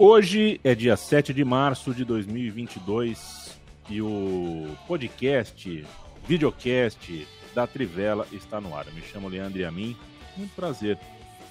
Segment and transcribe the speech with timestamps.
[0.00, 3.58] Hoje é dia 7 de março de 2022
[3.90, 5.84] e o podcast,
[6.24, 8.86] videocast da Trivela está no ar.
[8.86, 9.96] Eu me chamo Leandro e
[10.36, 10.96] muito prazer.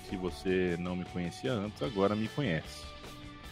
[0.09, 2.85] Se você não me conhecia antes, agora me conhece.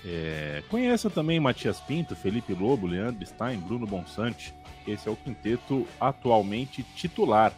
[0.05, 4.53] É, conheça também Matias Pinto, Felipe Lobo, Leandro Stein, Bruno Bonsante.
[4.87, 7.51] Esse é o quinteto atualmente titular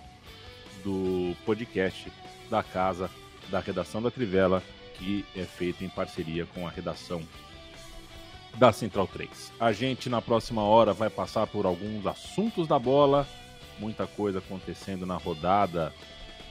[0.83, 2.11] do podcast
[2.50, 3.11] da casa
[3.52, 4.64] da redação da Trivela
[4.98, 7.22] que é feito em parceria com a redação
[8.58, 9.54] da Central 3.
[9.59, 13.28] A gente na próxima hora vai passar por alguns assuntos da bola,
[13.80, 15.94] muita coisa acontecendo na rodada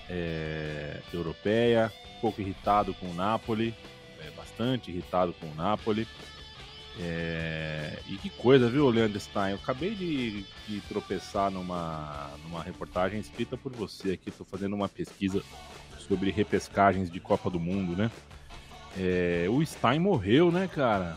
[0.09, 3.75] é, europeia, um pouco irritado com o Napoli,
[4.21, 6.07] é, bastante irritado com o Napoli.
[6.99, 9.51] É, e que coisa, viu, Leandro Stein?
[9.51, 14.31] Eu acabei de, de, tropeçar numa, numa reportagem escrita por você aqui.
[14.31, 15.43] Estou fazendo uma pesquisa
[15.99, 18.11] sobre repescagens de Copa do Mundo, né?
[18.99, 21.17] É, o Stein morreu, né, cara?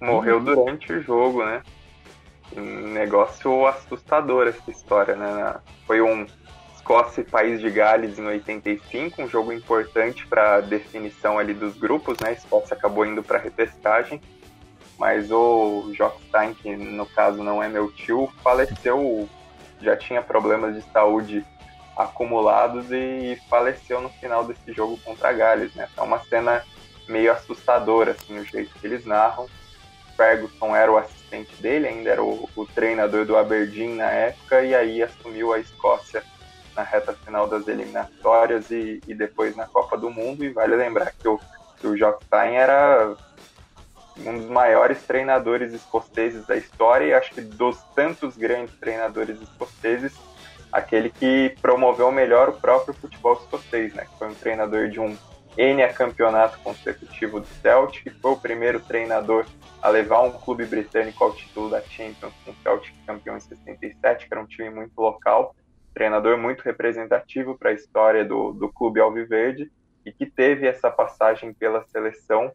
[0.00, 1.62] Morreu durante o jogo, né?
[2.56, 5.54] Um negócio assustador essa história, né?
[5.86, 6.26] Foi um
[6.74, 12.18] Escócia e País de Gales em 85, um jogo importante para definição ali dos grupos,
[12.18, 12.32] né?
[12.32, 14.20] Escócia acabou indo para repescagem,
[14.98, 19.28] mas o Jock Stein, que no caso não é meu tio, faleceu,
[19.80, 21.44] já tinha problemas de saúde
[22.02, 25.88] acumulados e faleceu no final desse jogo contra Gales, né?
[25.96, 26.64] É uma cena
[27.08, 29.46] meio assustadora, assim, o jeito que eles narram.
[30.16, 34.74] Ferguson era o assistente dele, ainda era o, o treinador do Aberdeen na época, e
[34.74, 36.22] aí assumiu a Escócia
[36.76, 40.44] na reta final das eliminatórias e, e depois na Copa do Mundo.
[40.44, 41.40] E vale lembrar que o,
[41.80, 43.16] que o Jock Stein era
[44.18, 50.12] um dos maiores treinadores escoceses da história e acho que dos tantos grandes treinadores escoceses,
[50.72, 54.04] aquele que promoveu melhor o próprio futebol escocês, né?
[54.04, 55.16] Que foi um treinador de um
[55.56, 59.44] N campeonato consecutivo do Celtic, foi o primeiro treinador
[59.82, 64.26] a levar um clube britânico ao título da Champions, com o Celtic campeão em 67,
[64.26, 65.54] que era um time muito local,
[65.92, 69.70] treinador muito representativo para a história do, do clube alviverde
[70.06, 72.52] e que teve essa passagem pela seleção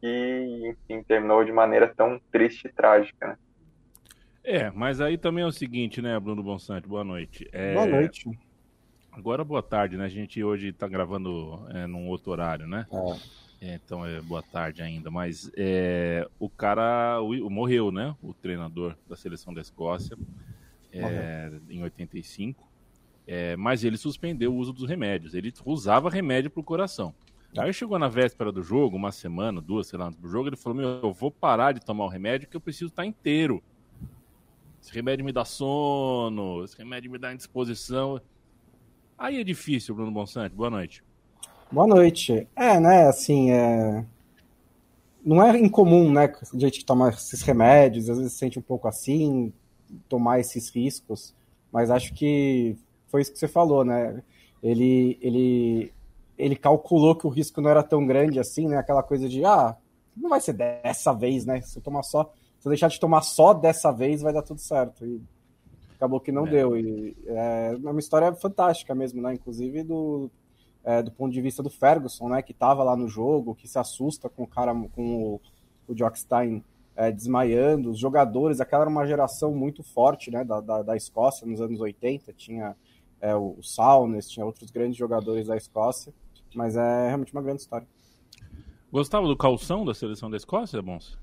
[0.00, 3.36] que, enfim, terminou de maneira tão triste e trágica, né?
[4.44, 6.88] É, mas aí também é o seguinte, né, Bruno Bonsante?
[6.88, 7.48] Boa noite.
[7.52, 7.74] É...
[7.74, 8.30] Boa noite.
[9.12, 10.06] Agora boa tarde, né?
[10.06, 12.86] A gente hoje está gravando é, num outro horário, né?
[12.90, 13.42] É.
[13.62, 15.08] É, então é boa tarde ainda.
[15.08, 18.16] Mas é, o cara o, morreu, né?
[18.20, 20.16] O treinador da seleção da Escócia
[20.92, 22.68] é, em 85.
[23.24, 25.32] É, mas ele suspendeu o uso dos remédios.
[25.34, 27.14] Ele usava remédio para o coração.
[27.56, 30.76] Aí chegou na véspera do jogo, uma semana, duas, sei lá, do jogo, ele falou:
[30.78, 33.62] Meu, eu vou parar de tomar o remédio porque eu preciso estar inteiro.
[34.82, 38.20] Esse remédio me dá sono, esse remédio me dá indisposição.
[39.16, 40.56] Aí é difícil, Bruno Bonsante.
[40.56, 41.04] Boa noite.
[41.70, 42.48] Boa noite.
[42.56, 44.04] É, né, assim, é...
[45.24, 49.52] não é incomum, né, gente tomar esses remédios, às vezes se sente um pouco assim,
[50.08, 51.32] tomar esses riscos,
[51.70, 52.76] mas acho que
[53.06, 54.20] foi isso que você falou, né?
[54.60, 55.92] Ele, ele,
[56.36, 58.78] ele calculou que o risco não era tão grande assim, né?
[58.78, 59.76] Aquela coisa de, ah,
[60.16, 61.60] não vai ser dessa vez, né?
[61.60, 62.32] Se eu tomar só
[62.62, 65.04] se eu deixar de tomar só dessa vez, vai dar tudo certo.
[65.04, 65.20] E
[65.96, 66.50] acabou que não é.
[66.50, 66.76] deu.
[66.76, 69.34] E é uma história fantástica mesmo, né?
[69.34, 70.30] Inclusive do,
[70.84, 72.40] é, do ponto de vista do Ferguson, né?
[72.40, 75.40] Que estava lá no jogo, que se assusta com o cara, com o,
[75.88, 76.62] o Jockstein
[76.94, 77.90] é, desmaiando.
[77.90, 80.44] Os jogadores, aquela era uma geração muito forte, né?
[80.44, 82.32] Da, da, da Escócia nos anos 80.
[82.32, 82.76] Tinha
[83.20, 86.14] é, o, o Saunas, tinha outros grandes jogadores da Escócia.
[86.54, 87.88] Mas é realmente uma grande história.
[88.92, 91.20] Gostava do calção da seleção da Escócia, Bons?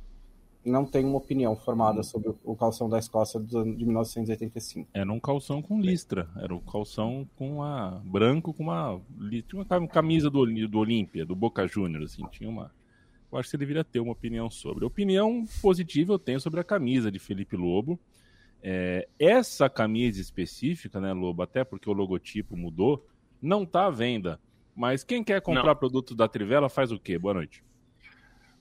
[0.64, 4.90] Não tenho uma opinião formada sobre o calção da Escócia de 1985.
[4.94, 9.00] Era um calção com listra, era um calção com a branco com uma
[9.48, 12.72] tinha uma camisa do, do Olímpia, do Boca Juniors, assim, tinha uma
[13.32, 14.84] eu acho que você deveria ter uma opinião sobre.
[14.84, 18.00] Opinião positiva eu tenho sobre a camisa de Felipe Lobo.
[18.62, 23.06] É, essa camisa específica, né, Lobo, até porque o logotipo mudou,
[23.42, 24.40] não está à venda.
[24.76, 25.76] Mas quem quer comprar não.
[25.76, 27.20] produtos da Trivela faz o quê?
[27.20, 27.64] Boa noite.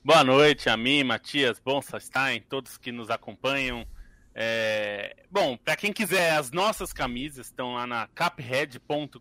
[0.01, 3.85] Boa noite a mim, Matias, Bonsastein, todos que nos acompanham.
[4.33, 5.25] É...
[5.29, 9.19] Bom, para quem quiser, as nossas camisas estão lá na caphead.com.br.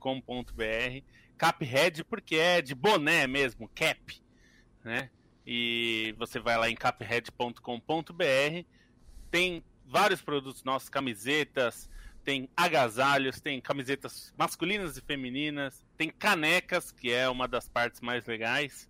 [1.37, 4.23] Caphead porque é de boné mesmo, cap,
[4.85, 5.11] né?
[5.45, 8.65] E você vai lá em caphead.com.br.
[9.33, 11.91] Tem vários produtos nossos, camisetas,
[12.25, 18.25] tem agasalhos, tem camisetas masculinas e femininas, tem canecas, que é uma das partes mais
[18.27, 18.89] legais,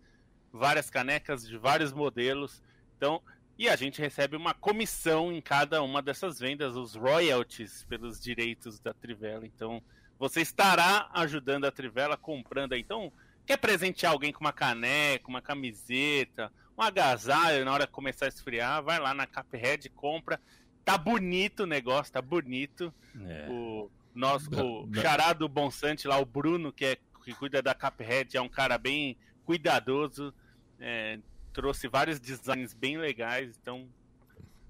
[0.52, 2.62] várias canecas de vários modelos.
[2.96, 3.22] Então,
[3.58, 8.78] e a gente recebe uma comissão em cada uma dessas vendas, os royalties pelos direitos
[8.78, 9.44] da Trivela.
[9.44, 9.82] Então,
[10.18, 12.74] você estará ajudando a Trivela comprando.
[12.74, 13.12] Então,
[13.44, 18.28] quer presentear alguém com uma caneca, uma camiseta, um agasalho na hora que começar a
[18.28, 20.40] esfriar, vai lá na Caphead, compra.
[20.84, 22.94] Tá bonito o negócio, tá bonito.
[23.26, 23.48] É.
[23.50, 28.40] O nosso o charado Bonsante lá, o Bruno, que, é, que cuida da Caphead, é
[28.40, 29.16] um cara bem
[29.48, 30.34] cuidadoso.
[30.78, 31.18] É,
[31.54, 33.88] trouxe vários designs bem legais, então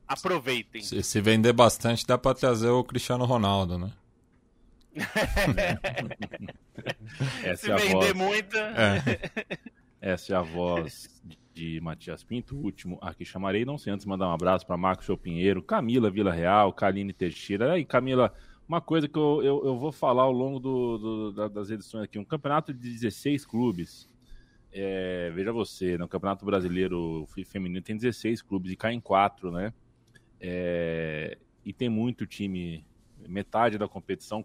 [0.07, 0.81] aproveitem.
[0.81, 3.93] Se, se vender bastante, dá para trazer o Cristiano Ronaldo, né?
[7.57, 8.59] se é vender muita.
[8.59, 9.59] É.
[10.01, 11.09] Essa é a voz
[11.53, 13.65] de Matias Pinto, o último aqui chamarei.
[13.65, 17.73] Não sei antes mandar um abraço para Marcos Pinheiro, Camila Vila Real, Kaline Teixeira.
[17.73, 18.33] Aí, Camila,
[18.69, 22.17] uma coisa que eu, eu, eu vou falar ao longo do, do, das edições aqui:
[22.17, 24.08] um campeonato de 16 clubes
[24.81, 29.73] é, veja você, no Campeonato Brasileiro Feminino tem 16 clubes e caem 4, né?
[30.41, 32.85] É, e tem muito time,
[33.27, 34.45] metade da competição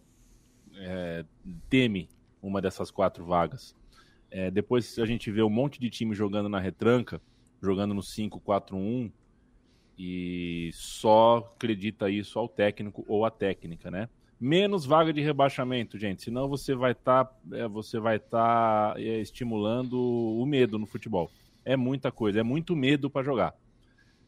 [0.76, 1.26] é,
[1.70, 2.10] teme
[2.42, 3.76] uma dessas quatro vagas.
[4.30, 7.22] É, depois a gente vê um monte de time jogando na retranca,
[7.62, 9.12] jogando no 5-4-1
[9.98, 14.10] e só acredita isso ao técnico ou à técnica, né?
[14.40, 16.24] Menos vaga de rebaixamento, gente.
[16.24, 20.86] Senão você vai estar tá, é, você vai estar tá, é, estimulando o medo no
[20.86, 21.32] futebol.
[21.66, 23.56] É muita coisa, é muito medo para jogar.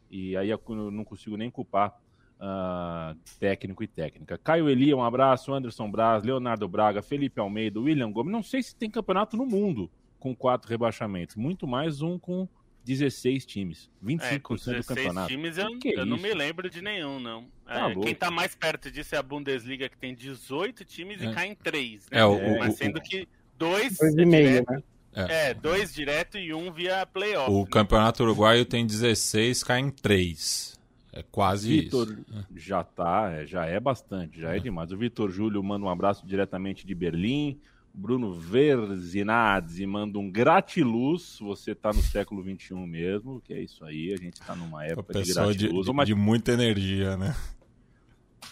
[0.09, 0.61] E aí eu
[0.91, 1.99] não consigo nem culpar
[2.39, 4.37] uh, técnico e técnica.
[4.37, 5.53] Caio Elia, um abraço.
[5.53, 8.31] Anderson Braz, Leonardo Braga, Felipe Almeida, William Gomes.
[8.31, 11.35] Não sei se tem campeonato no mundo com quatro rebaixamentos.
[11.35, 12.47] Muito mais um com
[12.85, 13.89] 16 times.
[14.03, 15.27] 25% é, com 16 do campeonato.
[15.27, 17.47] times eu, eu é não me lembro de nenhum, não.
[17.65, 21.25] Tá é, quem tá mais perto disso é a Bundesliga, que tem 18 times e
[21.25, 21.33] é.
[21.33, 22.09] cai em 3.
[22.11, 22.19] Né?
[22.19, 23.27] É, o, Mas sendo o, que
[23.57, 23.97] dois.
[23.97, 24.83] Dois e meio, direto, né?
[25.15, 25.49] É.
[25.49, 27.49] é, dois direto e um via playoff.
[27.49, 27.67] O né?
[27.71, 30.75] Campeonato Uruguaio tem 16, cai em 3.
[31.11, 32.45] É quase Vitor isso.
[32.53, 34.91] já tá, é, já é bastante, já é, é demais.
[34.91, 37.57] O Vitor Júlio manda um abraço diretamente de Berlim.
[37.95, 41.37] Bruno Verzinadze manda um gratiluz.
[41.39, 44.13] Você está no século XXI mesmo, que é isso aí.
[44.13, 45.85] A gente está numa época de gratiluz.
[45.85, 47.35] De, de, de muita energia, né?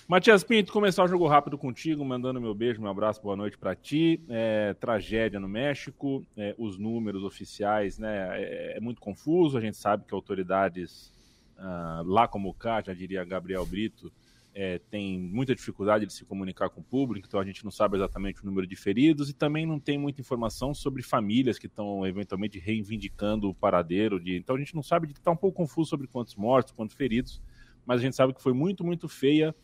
[0.07, 3.75] Matias Pinto, começar o jogo rápido contigo, mandando meu beijo, meu abraço, boa noite para
[3.75, 4.21] ti.
[4.27, 8.29] É, tragédia no México, é, os números oficiais, né?
[8.41, 9.57] É, é, muito confuso.
[9.57, 11.11] A gente sabe que autoridades
[11.57, 14.11] ah, lá como cá, já diria Gabriel Brito,
[14.55, 17.97] é, tem muita dificuldade de se comunicar com o público, então a gente não sabe
[17.97, 22.05] exatamente o número de feridos e também não tem muita informação sobre famílias que estão
[22.05, 24.19] eventualmente reivindicando o paradeiro.
[24.19, 24.35] De...
[24.35, 27.41] Então a gente não sabe, está um pouco confuso sobre quantos mortos, quantos feridos,
[27.85, 29.55] mas a gente sabe que foi muito, muito feia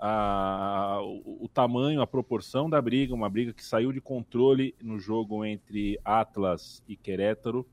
[0.00, 5.44] a, o, tamanho, a proporção da briga, uma briga que saiu de controle no jogo
[5.44, 7.66] entre Atlas e Querétaro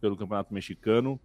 [0.00, 1.18] pelo Campeonato Mexicano.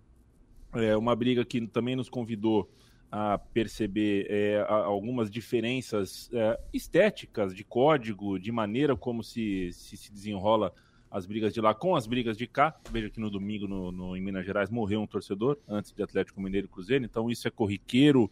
[0.74, 2.69] É uma briga que também nos convidou
[3.12, 10.12] a perceber é, algumas diferenças é, estéticas de código, de maneira como se, se, se
[10.12, 10.74] desenrola
[11.10, 12.75] as brigas de lá com as brigas de cá.
[12.92, 16.39] Veja que no domingo, no, no, em Minas Gerais, morreu um torcedor antes de Atlético
[16.39, 18.25] Mineiro e Cruzeiro, então isso é corriqueiro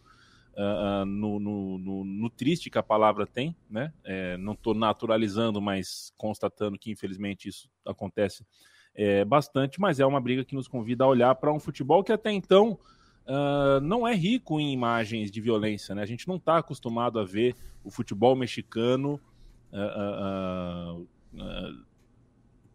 [0.54, 3.92] uh, uh, no, no, no, triste que a palavra tem, né?
[4.04, 8.46] É, não estou naturalizando, mas constatando que infelizmente isso acontece
[8.94, 12.12] é, bastante, mas é uma briga que nos convida a olhar para um futebol que
[12.12, 12.78] até então
[13.28, 15.94] uh, não é rico em imagens de violência.
[15.94, 16.02] Né?
[16.02, 17.54] A gente não está acostumado a ver
[17.84, 19.20] o futebol mexicano
[19.72, 21.06] uh,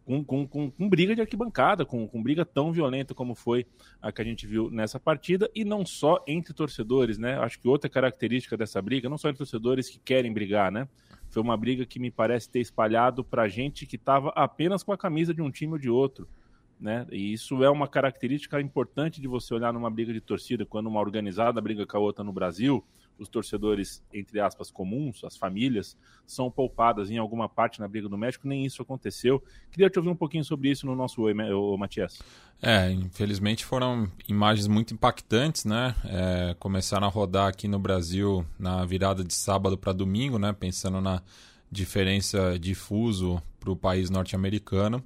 [0.04, 3.66] com, com, com, com, briga de arquibancada, com, com briga tão violenta como foi
[4.00, 7.38] a que a gente viu nessa partida, e não só entre torcedores, né?
[7.38, 10.86] Acho que outra característica dessa briga, não só entre torcedores que querem brigar, né?
[11.30, 14.98] Foi uma briga que me parece ter espalhado para gente que estava apenas com a
[14.98, 16.28] camisa de um time ou de outro.
[16.80, 17.06] Né?
[17.10, 21.00] E isso é uma característica importante de você olhar numa briga de torcida, quando uma
[21.00, 22.84] organizada briga com a outra no Brasil,
[23.18, 28.18] os torcedores, entre aspas, comuns, as famílias, são poupadas em alguma parte na briga do
[28.18, 29.42] México, nem isso aconteceu.
[29.70, 31.32] Queria te ouvir um pouquinho sobre isso no nosso Oi,
[31.78, 32.20] Matias.
[32.60, 35.94] É, infelizmente foram imagens muito impactantes, né?
[36.04, 40.52] É, começaram a rodar aqui no Brasil na virada de sábado para domingo, né?
[40.52, 41.22] Pensando na
[41.70, 45.02] diferença de fuso para o país norte-americano.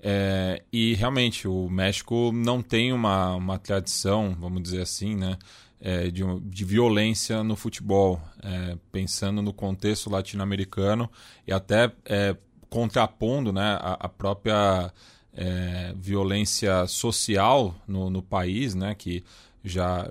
[0.00, 5.36] É, e realmente o México não tem uma, uma tradição, vamos dizer assim, né,
[5.80, 11.10] é, de, de, violência no futebol, é, pensando no contexto latino-americano
[11.46, 12.36] e até é,
[12.68, 14.92] contrapondo né, a, a própria
[15.32, 19.24] é, violência social no, no, país, né, que
[19.64, 20.08] já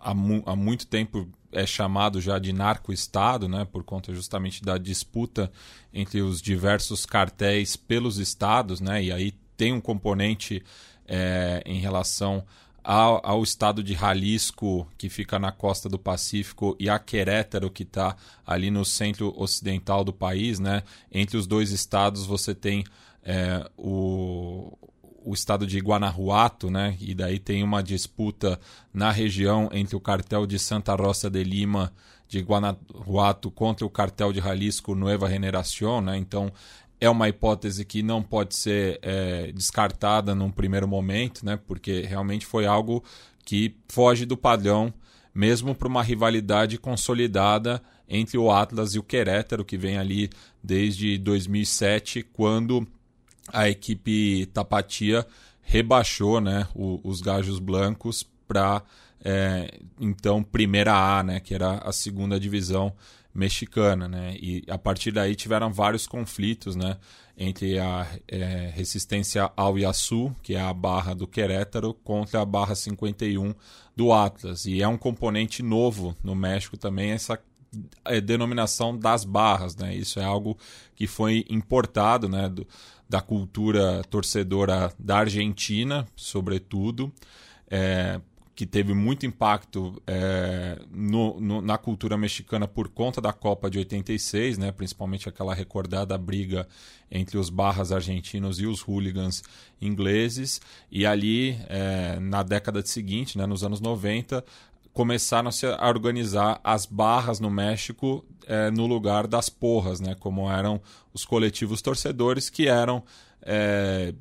[0.00, 4.76] há, mu há muito tempo é chamado já de narco-estado, né, por conta justamente da
[4.76, 5.50] disputa
[5.92, 10.62] entre os diversos cartéis pelos estados, né, e aí tem um componente
[11.06, 12.44] é, em relação
[12.82, 17.82] ao, ao, estado de Jalisco, que fica na costa do Pacífico, e a Querétaro, que
[17.82, 20.82] está ali no centro ocidental do país, né?
[21.10, 22.84] Entre os dois estados você tem
[23.22, 24.76] é, o,
[25.24, 26.96] o estado de Guanajuato, né?
[27.00, 28.60] E daí tem uma disputa
[28.92, 31.92] na região entre o cartel de Santa Rosa de Lima
[32.28, 36.16] de Guanajuato contra o cartel de Jalisco Nueva Generación, né?
[36.16, 36.52] Então
[37.00, 41.58] é uma hipótese que não pode ser é, descartada num primeiro momento, né?
[41.66, 43.02] Porque realmente foi algo
[43.44, 44.92] que foge do padrão,
[45.34, 50.30] mesmo para uma rivalidade consolidada entre o Atlas e o Querétaro, que vem ali
[50.62, 52.86] desde 2007, quando
[53.52, 55.26] a equipe Tapatia
[55.62, 58.82] rebaixou né, o, os Gajos Blancos para
[59.24, 62.92] é, então Primeira A, né, que era a segunda divisão
[63.34, 64.36] mexicana, né?
[64.40, 66.96] E a partir daí tiveram vários conflitos, né?
[67.36, 72.76] Entre a é, resistência ao Iaçu, que é a barra do Querétaro, contra a barra
[72.76, 73.52] 51
[73.96, 74.66] do Atlas.
[74.66, 77.36] E é um componente novo no México também, essa
[78.04, 79.92] é, denominação das barras, né?
[79.92, 80.56] Isso é algo
[80.94, 82.48] que foi importado, né?
[82.48, 82.64] Do,
[83.14, 87.12] da cultura torcedora da Argentina, sobretudo,
[87.70, 88.20] é,
[88.56, 93.78] que teve muito impacto é, no, no, na cultura mexicana por conta da Copa de
[93.78, 96.66] 86, né, principalmente aquela recordada briga
[97.08, 99.44] entre os barras argentinos e os hooligans
[99.80, 100.60] ingleses.
[100.90, 104.44] E ali, é, na década seguinte, né, nos anos 90,
[104.94, 110.80] começaram a organizar as barras no México é, no lugar das porras, né, como eram
[111.12, 113.02] os coletivos torcedores que eram
[113.42, 114.14] é,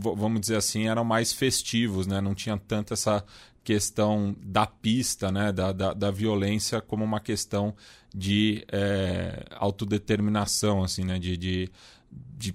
[0.00, 2.20] vamos dizer assim, eram mais festivos, né?
[2.20, 3.24] Não tinha tanto essa
[3.62, 7.74] questão da pista, né, da, da, da violência como uma questão
[8.14, 11.70] de é, autodeterminação, assim, né, de, de,
[12.10, 12.54] de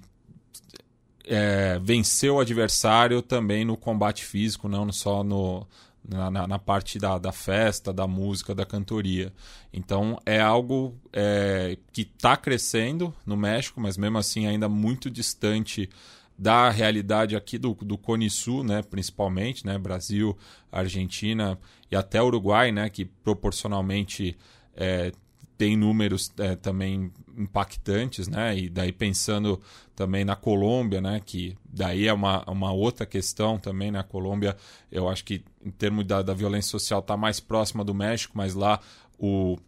[1.24, 5.66] é, vencer o adversário também no combate físico, não só no,
[6.06, 9.32] na, na, na, parte da, da festa, da música, da cantoria.
[9.72, 15.88] Então é algo é, que está crescendo no México, mas mesmo assim ainda muito distante
[16.36, 20.36] da realidade aqui do, do Cone Sul, né, principalmente, né, Brasil,
[20.72, 21.58] Argentina
[21.90, 24.36] e até Uruguai, né, que proporcionalmente
[24.74, 25.12] é,
[25.56, 29.60] tem números é, também impactantes, né, e daí pensando
[29.94, 34.56] também na Colômbia, né, que daí é uma, uma outra questão também, né, a Colômbia,
[34.90, 38.54] eu acho que em termos da, da violência social está mais próxima do México, mas
[38.54, 38.80] lá
[39.18, 39.58] o,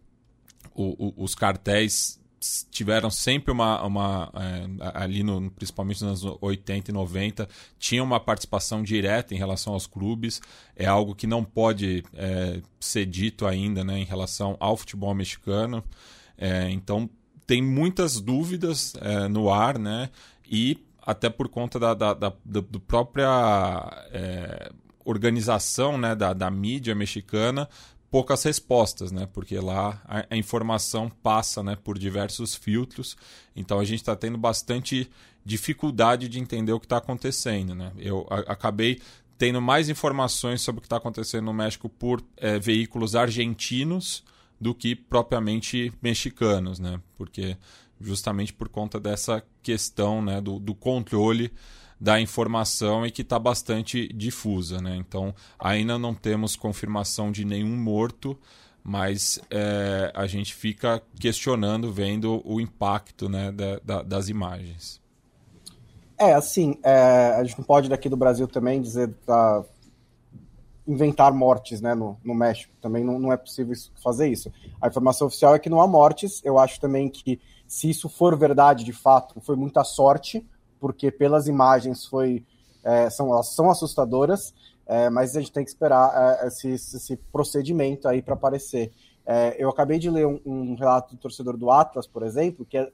[0.73, 2.19] o, o, os cartéis
[2.69, 8.19] tiveram sempre uma, uma é, ali no, principalmente nos anos 80 e 90 tinha uma
[8.19, 10.41] participação direta em relação aos clubes.
[10.75, 15.83] É algo que não pode é, ser dito ainda né, em relação ao futebol mexicano.
[16.37, 17.09] É, então
[17.45, 20.09] tem muitas dúvidas é, no ar né
[20.49, 23.27] e até por conta da, da, da do própria
[24.11, 24.71] é,
[25.03, 27.69] organização né, da, da mídia mexicana
[28.15, 29.27] poucas respostas, né?
[29.33, 33.17] Porque lá a, a informação passa, né, por diversos filtros.
[33.53, 35.11] Então a gente está tendo bastante
[35.43, 37.91] dificuldade de entender o que está acontecendo, né?
[37.97, 39.01] Eu a, acabei
[39.37, 44.23] tendo mais informações sobre o que está acontecendo no México por é, veículos argentinos
[44.59, 46.99] do que propriamente mexicanos, né?
[47.17, 47.57] Porque
[47.99, 51.51] justamente por conta dessa questão, né, do, do controle
[51.99, 54.81] da informação e que está bastante difusa.
[54.81, 54.95] Né?
[54.97, 58.37] Então, ainda não temos confirmação de nenhum morto,
[58.83, 65.01] mas é, a gente fica questionando, vendo o impacto né, da, da, das imagens.
[66.17, 69.63] É, assim, é, a gente não pode daqui do Brasil também dizer pra
[70.87, 72.73] inventar mortes né, no, no México.
[72.81, 74.51] Também não, não é possível fazer isso.
[74.81, 76.41] A informação oficial é que não há mortes.
[76.43, 80.45] Eu acho também que, se isso for verdade de fato, foi muita sorte,
[80.79, 82.43] porque pelas imagens foi
[82.85, 84.53] é, são, elas são assustadoras,
[84.85, 88.91] é, mas a gente tem que esperar é, esse, esse, procedimento aí para aparecer.
[89.25, 92.77] É, eu acabei de ler um, um, relato do torcedor do Atlas, por exemplo, que,
[92.77, 92.91] é,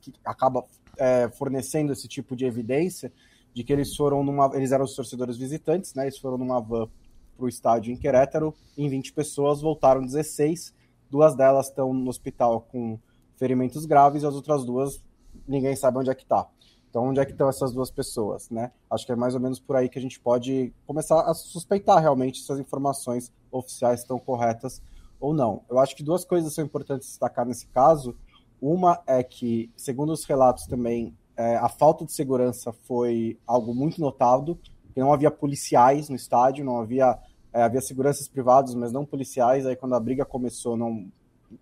[0.00, 0.64] que acaba
[0.96, 3.12] é, fornecendo esse tipo de evidência
[3.52, 4.48] de que eles foram numa.
[4.54, 6.04] Eles eram os torcedores visitantes, né?
[6.04, 6.88] Eles foram numa van
[7.36, 10.74] para o estádio em Querétaro, em 20 pessoas, voltaram 16,
[11.10, 12.98] duas delas estão no hospital com
[13.36, 15.04] ferimentos graves, e as outras duas
[15.46, 16.48] ninguém sabe onde é que está.
[16.88, 18.72] Então, onde é que estão essas duas pessoas, né?
[18.90, 22.00] Acho que é mais ou menos por aí que a gente pode começar a suspeitar
[22.00, 24.80] realmente se as informações oficiais estão corretas
[25.20, 25.62] ou não.
[25.68, 28.16] Eu acho que duas coisas são importantes destacar nesse caso.
[28.60, 34.00] Uma é que, segundo os relatos também, é, a falta de segurança foi algo muito
[34.00, 34.58] notado,
[34.96, 37.18] que não havia policiais no estádio, não havia
[37.52, 39.66] é, havia seguranças privados, mas não policiais.
[39.66, 41.06] Aí quando a briga começou, não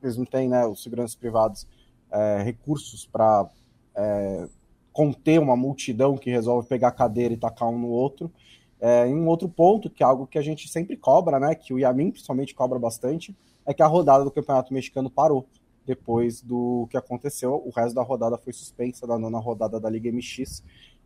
[0.00, 1.66] eles não têm, né, os seguranças privados
[2.12, 3.50] é, recursos para
[3.96, 4.46] é,
[4.92, 8.30] conter uma multidão que resolve pegar a cadeira e tacar um no outro.
[8.80, 11.78] É, um outro ponto, que é algo que a gente sempre cobra, né, que o
[11.78, 13.36] Yamin principalmente cobra bastante,
[13.66, 15.44] é que a rodada do Campeonato Mexicano parou
[15.84, 17.60] depois do que aconteceu.
[17.66, 20.62] O resto da rodada foi suspensa, da nona rodada da Liga MX,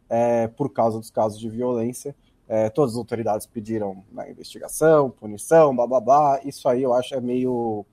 [0.08, 2.14] é, por causa dos casos de violência.
[2.48, 6.40] É, todas as autoridades pediram né, investigação, punição, bababá.
[6.44, 7.84] Isso aí eu acho é meio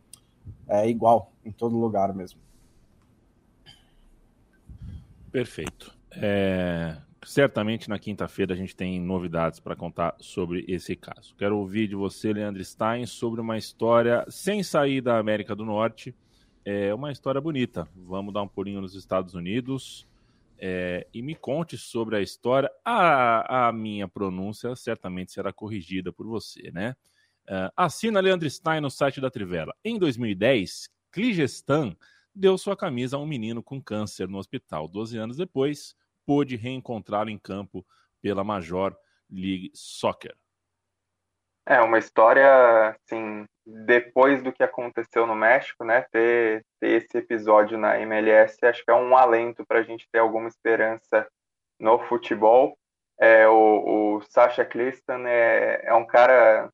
[0.68, 2.40] é, igual em todo lugar mesmo.
[5.30, 5.94] Perfeito.
[6.12, 6.96] É,
[7.26, 11.36] certamente na quinta-feira a gente tem novidades para contar sobre esse caso.
[11.38, 16.16] Quero ouvir de você, Leandro Stein, sobre uma história sem sair da América do Norte.
[16.64, 17.86] É uma história bonita.
[17.94, 20.08] Vamos dar um pulinho nos Estados Unidos
[20.58, 22.70] é, e me conte sobre a história.
[22.84, 26.96] A, a, minha pronúncia certamente será corrigida por você, né?
[27.48, 29.76] Uh, assina Leandro Stein no site da Trivela.
[29.84, 31.96] Em 2010, Cligestan
[32.34, 34.88] deu sua camisa a um menino com câncer no hospital.
[34.88, 35.96] Doze anos depois,
[36.26, 37.86] pôde reencontrá-lo em campo
[38.22, 38.96] pela Major
[39.30, 40.36] League Soccer.
[41.68, 46.06] É uma história, assim, depois do que aconteceu no México, né?
[46.12, 50.20] Ter, ter esse episódio na MLS, acho que é um alento para a gente ter
[50.20, 51.28] alguma esperança
[51.80, 52.78] no futebol.
[53.20, 56.70] É, o, o Sacha Cliston é, é um cara,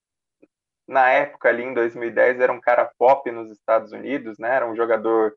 [0.88, 4.56] na época ali em 2010, era um cara pop nos Estados Unidos, né?
[4.56, 5.34] Era um jogador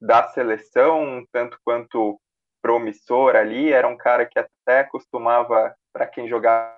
[0.00, 2.20] da seleção, tanto quanto
[2.62, 6.72] promissor ali, era um cara que até costumava, para quem jogava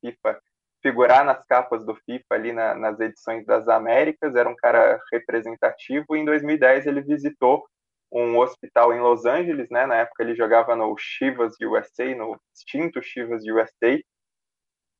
[0.00, 0.40] FIFA,
[0.82, 6.16] figurar nas capas do FIFA ali na, nas edições das Américas, era um cara representativo.
[6.16, 7.66] E em 2010 ele visitou
[8.12, 9.86] um hospital em Los Angeles, né?
[9.86, 14.00] Na época ele jogava no Chivas USA, no extinto Chivas USA.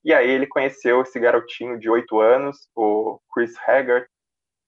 [0.05, 4.07] E aí ele conheceu esse garotinho de oito anos, o Chris Haggard,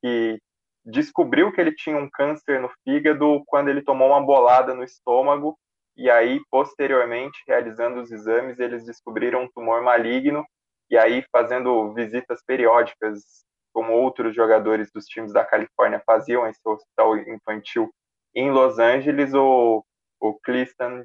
[0.02, 0.38] que
[0.84, 5.58] descobriu que ele tinha um câncer no fígado quando ele tomou uma bolada no estômago
[5.96, 10.44] e aí posteriormente realizando os exames eles descobriram um tumor maligno
[10.90, 17.16] e aí fazendo visitas periódicas como outros jogadores dos times da Califórnia faziam esse hospital
[17.16, 17.92] infantil
[18.34, 19.84] em Los Angeles o
[20.22, 21.04] o Cliston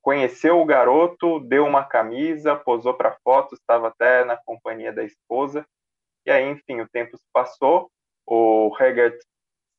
[0.00, 5.66] conheceu o garoto deu uma camisa posou para foto estava até na companhia da esposa.
[6.24, 7.90] E aí enfim o tempo passou
[8.26, 9.18] o Haggard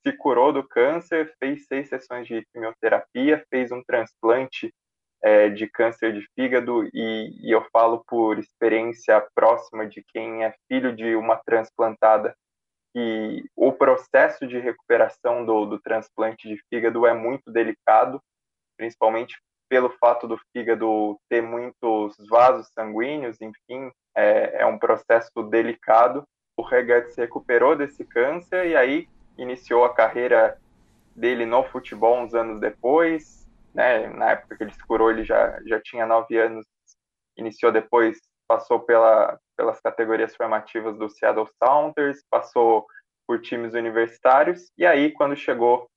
[0.05, 4.73] se curou do câncer, fez seis sessões de quimioterapia, fez um transplante
[5.23, 10.53] é, de câncer de fígado e, e, eu falo por experiência próxima de quem é
[10.67, 12.35] filho de uma transplantada
[12.93, 18.21] que o processo de recuperação do, do transplante de fígado é muito delicado,
[18.77, 26.25] principalmente pelo fato do fígado ter muitos vasos sanguíneos, enfim, é, é um processo delicado.
[26.57, 29.07] O Regat se recuperou desse câncer e aí
[29.37, 30.59] iniciou a carreira
[31.15, 33.40] dele no futebol uns anos depois,
[33.73, 34.07] né?
[34.09, 36.65] Na época que ele se curou, ele já, já tinha nove anos,
[37.37, 42.85] iniciou depois, passou pela, pelas categorias formativas do Seattle Sounders, passou
[43.27, 45.89] por times universitários, e aí quando chegou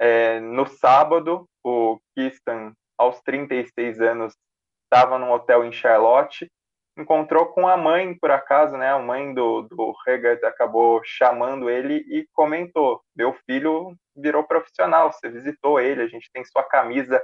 [0.00, 4.34] é, no sábado, o Kistan, aos 36 anos,
[4.84, 6.50] estava num hotel em Charlotte,
[7.00, 8.90] encontrou com a mãe, por acaso, né?
[8.90, 15.28] A mãe do, do Regat acabou chamando ele e comentou: Meu filho virou profissional, você
[15.28, 17.22] visitou ele, a gente tem sua camisa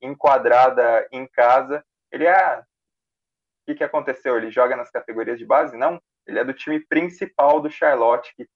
[0.00, 1.84] enquadrada em casa.
[2.10, 4.36] Ele, ah, o que, que aconteceu?
[4.36, 5.76] Ele joga nas categorias de base?
[5.76, 8.46] Não, ele é do time principal do Charlotte, que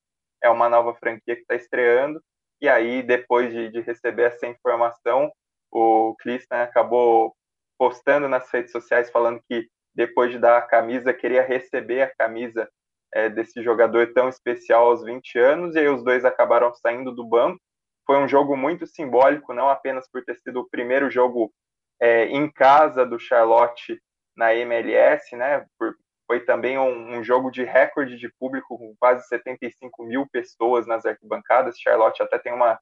[0.43, 2.23] é uma nova franquia que está estreando.
[2.61, 5.33] E aí, depois de, de receber essa informação,
[5.71, 7.35] o Cliston acabou
[7.79, 12.69] postando nas redes sociais falando que depois de dar a camisa, queria receber a camisa
[13.15, 17.25] é, desse jogador tão especial aos 20 anos, e aí os dois acabaram saindo do
[17.25, 17.61] banco.
[18.07, 21.53] Foi um jogo muito simbólico, não apenas por ter sido o primeiro jogo
[22.01, 24.01] é, em casa do Charlotte
[24.37, 25.67] na MLS, né?
[25.79, 25.95] Por,
[26.27, 31.05] foi também um, um, jogo de recorde de público, com quase 75 mil pessoas nas
[31.05, 31.79] arquibancadas.
[31.79, 32.81] Charlotte até tem uma,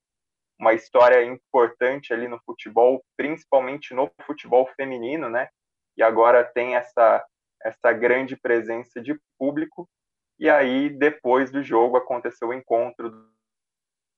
[0.59, 5.49] uma história importante ali no futebol, principalmente no futebol feminino, né?
[5.97, 7.25] E agora tem essa,
[7.63, 9.89] essa grande presença de público.
[10.39, 13.11] E aí, depois do jogo, aconteceu o encontro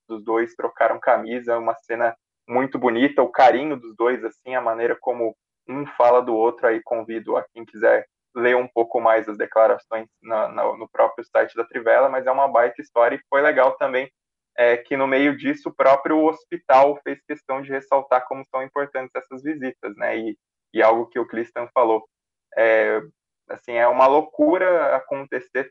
[0.09, 2.17] dos dois, trocaram camisa, uma cena
[2.49, 5.37] muito bonita, o carinho dos dois, assim, a maneira como
[5.69, 10.09] um fala do outro, aí convido a quem quiser ler um pouco mais as declarações
[10.23, 13.77] na, na, no próprio site da Trivela, mas é uma baita história e foi legal
[13.77, 14.11] também
[14.57, 19.15] é, que no meio disso o próprio hospital fez questão de ressaltar como são importantes
[19.15, 20.19] essas visitas, né?
[20.19, 20.39] E,
[20.73, 22.09] e algo que o Clistan falou,
[22.57, 23.01] é,
[23.49, 25.71] assim, é uma loucura acontecer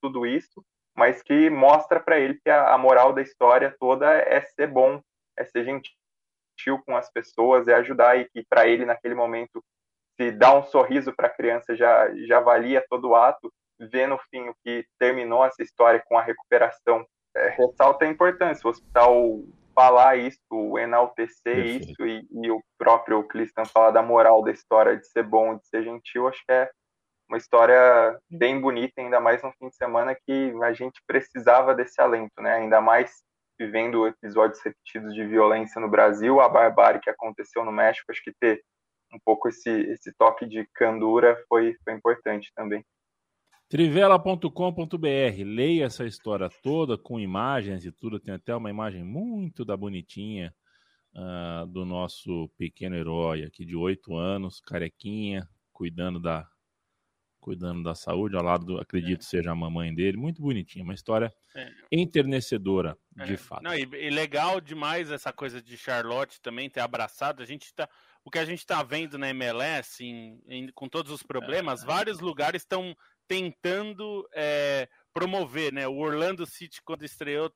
[0.00, 0.64] tudo isso,
[0.96, 5.00] mas que mostra para ele que a, a, moral da história toda é ser bom,
[5.36, 9.64] é ser gentil com as pessoas, é ajudar e que para ele naquele momento
[10.16, 14.18] se dar um sorriso para a criança já já valia todo o ato, ver no
[14.30, 18.66] fim o que terminou essa história com a recuperação é, ressalta a importância.
[18.66, 19.42] O hospital
[19.74, 21.90] falar isso, enaltecer Perfeito.
[21.90, 25.66] isso e, e, o próprio Clistan falar da moral da história de ser bom, de
[25.66, 26.70] ser gentil, acho que é
[27.28, 32.00] uma história bem bonita, ainda mais no fim de semana que a gente precisava desse
[32.00, 32.54] alento, né?
[32.54, 33.22] Ainda mais
[33.58, 38.32] vivendo episódios repetidos de violência no Brasil, a barbárie que aconteceu no México, acho que
[38.40, 38.62] ter
[39.12, 42.84] um pouco esse, esse toque de candura foi, foi importante também.
[43.74, 48.20] Trivela.com.br, leia essa história toda com imagens e tudo.
[48.20, 50.54] Tem até uma imagem muito da bonitinha
[51.12, 56.48] uh, do nosso pequeno herói aqui de oito anos, carequinha, cuidando da
[57.40, 59.24] cuidando da saúde, ao lado do, acredito é.
[59.24, 61.70] seja a mamãe dele, muito bonitinha, uma história é.
[61.92, 63.24] enternecedora, é.
[63.24, 63.62] de fato.
[63.62, 67.42] Não, e, e, legal demais essa coisa de Charlotte também ter abraçado.
[67.42, 67.86] A gente tá,
[68.24, 71.86] o que a gente está vendo na MLS, em, em, com todos os problemas, é.
[71.86, 72.96] vários lugares estão
[73.28, 75.86] tentando é, promover, né?
[75.86, 77.52] O Orlando City, quando estreou,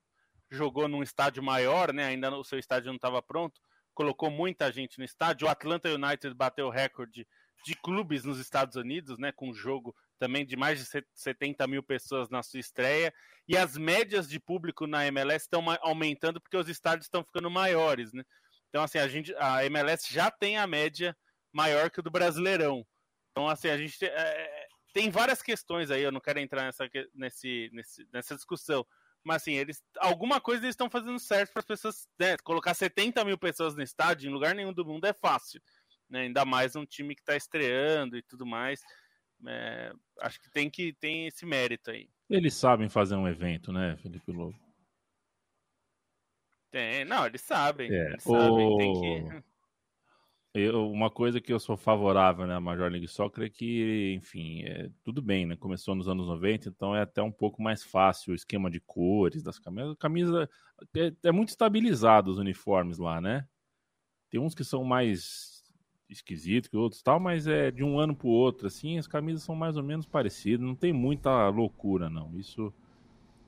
[0.51, 2.07] jogou num estádio maior, né?
[2.07, 3.61] Ainda o seu estádio não estava pronto,
[3.95, 5.47] colocou muita gente no estádio.
[5.47, 7.27] O Atlanta United bateu o recorde
[7.65, 9.33] de clubes nos Estados Unidos, né?
[9.33, 13.13] Com jogo também de mais de 70 mil pessoas na sua estreia.
[13.47, 18.13] E as médias de público na MLS estão aumentando porque os estádios estão ficando maiores,
[18.13, 18.23] né?
[18.69, 21.17] Então, assim, a, gente, a MLS já tem a média
[21.53, 22.87] maior que o do Brasileirão.
[23.31, 24.58] Então, assim, a gente é,
[24.93, 28.87] tem várias questões aí, eu não quero entrar nessa, nesse, nesse, nessa discussão.
[29.25, 32.09] Mas assim, eles alguma coisa eles estão fazendo certo para as pessoas.
[32.19, 35.61] Né, colocar 70 mil pessoas no estádio em lugar nenhum do mundo é fácil.
[36.09, 38.83] Né, ainda mais um time que está estreando e tudo mais.
[39.47, 42.09] É, acho que tem que tem esse mérito aí.
[42.29, 44.59] Eles sabem fazer um evento, né, Felipe Lobo?
[46.71, 47.91] Tem, não, eles sabem.
[47.91, 48.11] É.
[48.11, 48.33] Eles o...
[48.33, 49.43] sabem, tem que
[50.55, 54.91] eu, uma coisa que eu sou favorável né, Major League Soccer é que, enfim, é,
[55.05, 55.57] tudo bem, né?
[55.57, 59.43] Começou nos anos 90, então é até um pouco mais fácil o esquema de cores
[59.43, 59.95] das camisas.
[59.99, 60.49] Camisa
[60.97, 63.47] é, é muito estabilizado os uniformes lá, né?
[64.31, 65.59] Tem uns que são mais
[66.09, 69.43] esquisitos que outros tal, mas é de um ano para o outro, assim, as camisas
[69.43, 72.35] são mais ou menos parecidas, não tem muita loucura, não.
[72.39, 72.73] Isso,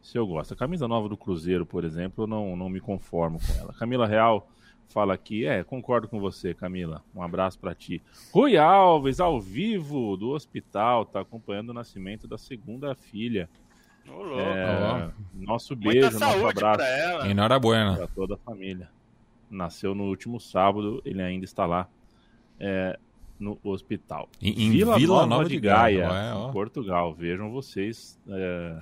[0.02, 0.52] isso eu gosto.
[0.52, 3.72] A camisa nova do Cruzeiro, por exemplo, eu não, não me conformo com ela.
[3.72, 4.46] Camila Real
[4.90, 5.46] fala aqui.
[5.46, 7.02] É, concordo com você, Camila.
[7.14, 8.02] Um abraço para ti.
[8.32, 13.48] Rui Alves, ao vivo do hospital, tá acompanhando o nascimento da segunda filha.
[14.08, 14.40] Ô, louco.
[14.40, 17.26] É, nosso beijo, nosso abraço.
[17.26, 17.96] Enhorabuena.
[17.96, 18.90] Para toda a família.
[19.50, 21.88] Nasceu no último sábado, ele ainda está lá
[22.58, 22.98] é,
[23.38, 24.28] no hospital.
[24.40, 27.12] Em, em Vila, Vila, Nova, Nova de, de Gaia, Gaia é, Portugal.
[27.14, 28.80] Vejam vocês é,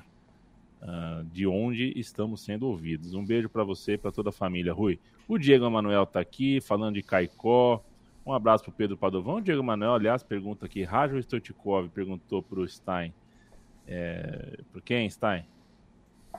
[0.83, 3.15] uh, de onde estamos sendo ouvidos.
[3.15, 4.99] Um beijo para você e para toda a família, Rui.
[5.27, 7.83] O Diego Emanuel está aqui, falando de Caicó.
[8.25, 9.37] Um abraço para Pedro Padovão.
[9.37, 10.85] O Diego Emanuel, aliás, pergunta aqui.
[10.85, 13.13] Rádio Stoichkov perguntou para o Stein.
[13.87, 15.47] É, por quem, Stein?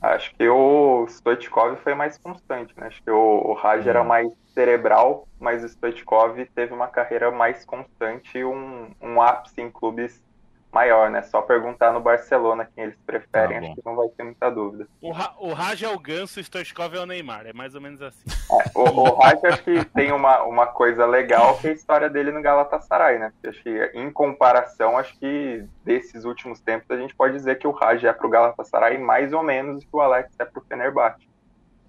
[0.01, 2.87] Acho que o Stoichkov foi mais constante, né?
[2.87, 4.05] Acho que o, o Raj era hum.
[4.05, 9.69] mais cerebral, mas o Stoichkov teve uma carreira mais constante e um, um ápice em
[9.69, 10.23] clubes
[10.71, 11.21] maior, né?
[11.23, 14.87] Só perguntar no Barcelona quem eles preferem, ah, acho que não vai ter muita dúvida.
[15.01, 17.81] O, Ra o Raj é o Ganso, o Stoichkov é o Neymar, é mais ou
[17.81, 18.25] menos assim.
[18.51, 22.09] É, o, o Raj acho que tem uma, uma coisa legal que é a história
[22.09, 23.31] dele no Galatasaray, né?
[23.31, 27.67] Porque acho que em comparação, acho que desses últimos tempos a gente pode dizer que
[27.67, 31.27] o Raj é pro Galatasaray mais ou menos que o Alex é pro Fenerbahçe.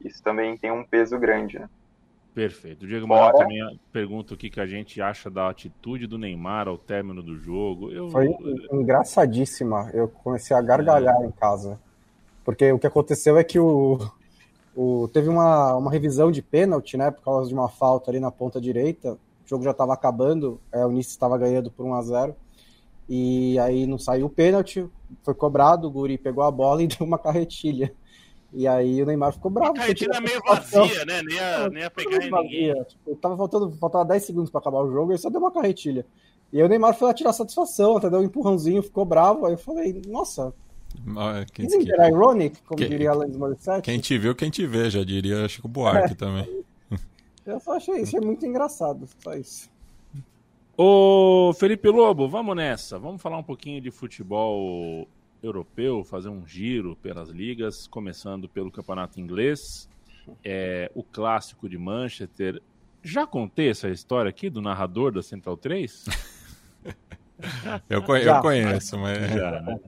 [0.02, 1.68] Isso também tem um peso grande, né?
[2.34, 2.84] Perfeito.
[2.84, 6.68] O Diego Manuel também pergunta o que, que a gente acha da atitude do Neymar
[6.68, 7.90] ao término do jogo.
[7.90, 8.08] Eu...
[8.10, 8.28] Foi
[8.72, 9.90] engraçadíssima.
[9.92, 11.26] Eu comecei a gargalhar é.
[11.26, 11.78] em casa.
[12.44, 13.98] Porque o que aconteceu é que o,
[14.74, 17.10] o, teve uma, uma revisão de pênalti, né?
[17.10, 19.12] Por causa de uma falta ali na ponta direita.
[19.12, 22.36] O jogo já estava acabando, é, o Nice estava ganhando por 1 a 0
[23.08, 24.88] E aí não saiu o pênalti,
[25.24, 27.92] foi cobrado, o Guri pegou a bola e deu uma carretilha.
[28.52, 29.78] E aí o Neymar ficou bravo.
[29.78, 31.22] A Argentina meio vazia, né?
[31.22, 32.84] Nem ia, nem ia pegar em ninguém.
[32.84, 36.04] Tipo, tava faltando, faltava 10 segundos para acabar o jogo, e só deu uma carretilha.
[36.52, 39.46] E aí o Neymar foi lá tirar satisfação, até deu um empurrãozinho, ficou bravo.
[39.46, 40.52] Aí eu falei, nossa.
[41.52, 42.02] Quem Isn't que...
[42.02, 43.82] ironic, como quem, diria Alanis Morissette?
[43.82, 46.16] Quem te viu, quem te vê, já diria Chico Buarque é.
[46.16, 46.64] também.
[47.46, 49.70] Eu só achei isso, é muito engraçado, só isso.
[50.76, 52.98] Ô Felipe Lobo, vamos nessa.
[52.98, 55.06] Vamos falar um pouquinho de futebol
[55.42, 59.88] europeu, fazer um giro pelas ligas, começando pelo campeonato inglês.
[60.44, 62.60] É, o clássico de Manchester.
[63.02, 66.06] Já contei essa história aqui do narrador da Central 3?
[67.88, 69.30] eu, conhe eu conheço, mas.
[69.30, 69.80] Já, né?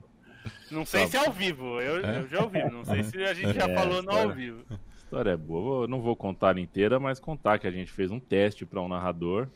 [0.71, 1.07] Não sei tá.
[1.07, 2.19] se é ao vivo, eu, é?
[2.19, 2.63] eu já ouvi.
[2.69, 4.63] Não sei se a gente já é, falou no ao vivo.
[4.69, 5.83] A história é boa.
[5.83, 8.87] Eu não vou contar inteira, mas contar que a gente fez um teste para um
[8.87, 9.47] narrador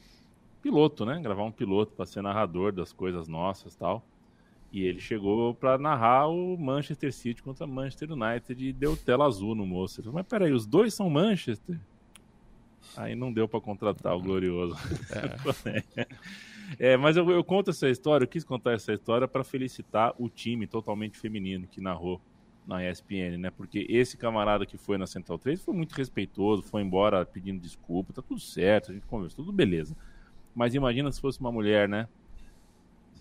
[0.61, 1.19] piloto, né?
[1.19, 4.05] Gravar um piloto para ser narrador das coisas nossas tal.
[4.71, 9.55] E ele chegou para narrar o Manchester City contra Manchester United e deu tela azul
[9.55, 9.99] no moço.
[9.99, 11.79] Ele falou, mas peraí, os dois são Manchester?
[12.95, 14.75] Aí não deu para contratar o glorioso.
[15.95, 16.07] É.
[16.93, 20.29] é, mas eu, eu, conto essa história, eu quis contar essa história para felicitar o
[20.29, 22.21] time totalmente feminino que narrou
[22.65, 23.49] na ESPN, né?
[23.49, 28.11] Porque esse camarada que foi na Central 3 foi muito respeitoso, foi embora pedindo desculpa,
[28.11, 29.95] tá tudo certo, a gente conversou, tudo beleza.
[30.53, 32.07] Mas imagina se fosse uma mulher, né?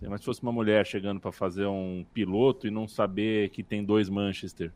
[0.02, 3.84] Mas se fosse uma mulher chegando para fazer um piloto e não saber que tem
[3.84, 4.72] dois Manchester.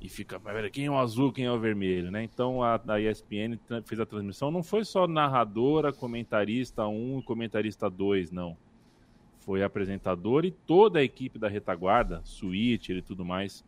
[0.00, 2.22] E fica, mas quem é o azul, quem é o vermelho, né?
[2.22, 4.50] Então a, a ESPN fez a transmissão.
[4.50, 8.56] Não foi só narradora, comentarista 1 e comentarista 2, não.
[9.40, 13.64] Foi apresentador e toda a equipe da retaguarda, suíte e tudo mais.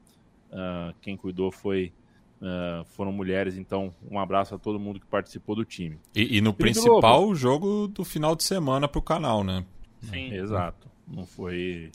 [0.50, 1.92] Uh, quem cuidou foi
[2.40, 5.98] Uh, foram mulheres, então um abraço a todo mundo que participou do time.
[6.14, 7.34] E, e no Felipe principal Lobo.
[7.34, 9.62] jogo do final de semana para o canal, né?
[10.00, 10.32] Sim.
[10.32, 10.90] Exato.
[11.06, 11.90] Não foi,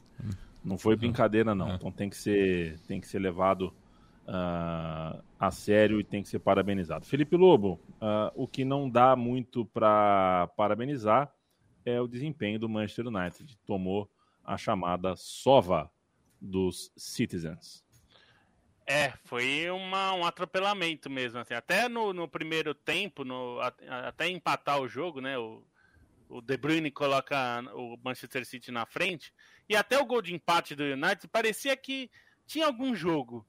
[0.63, 1.71] não foi brincadeira não.
[1.71, 1.75] É.
[1.75, 3.73] Então tem que ser, tem que ser levado
[4.27, 7.05] uh, a sério e tem que ser parabenizado.
[7.05, 11.31] Felipe Lobo, uh, o que não dá muito para parabenizar
[11.85, 13.57] é o desempenho do Manchester United.
[13.65, 14.09] Tomou
[14.43, 15.89] a chamada sova
[16.41, 17.83] dos Citizens.
[18.87, 21.39] É, foi uma, um atropelamento mesmo.
[21.39, 21.55] Assim.
[21.55, 25.37] Até no, no primeiro tempo, no, até empatar o jogo, né?
[25.37, 25.63] O,
[26.29, 29.33] o De Bruyne coloca o Manchester City na frente.
[29.67, 32.09] E até o gol de empate do United parecia que
[32.45, 33.45] tinha algum jogo.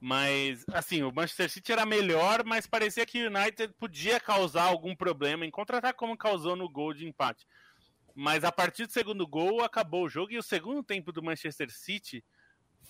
[0.00, 4.94] Mas, assim, o Manchester City era melhor, mas parecia que o United podia causar algum
[4.94, 7.46] problema em contra-ataque, como causou no gol de empate.
[8.14, 10.32] Mas a partir do segundo gol, acabou o jogo.
[10.32, 12.24] E o segundo tempo do Manchester City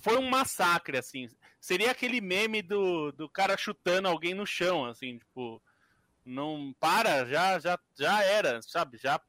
[0.01, 1.29] foi um massacre, assim.
[1.61, 5.63] Seria aquele meme do, do cara chutando alguém no chão, assim, tipo,
[6.29, 8.99] não para, já já já era, sabe?
[8.99, 9.21] Já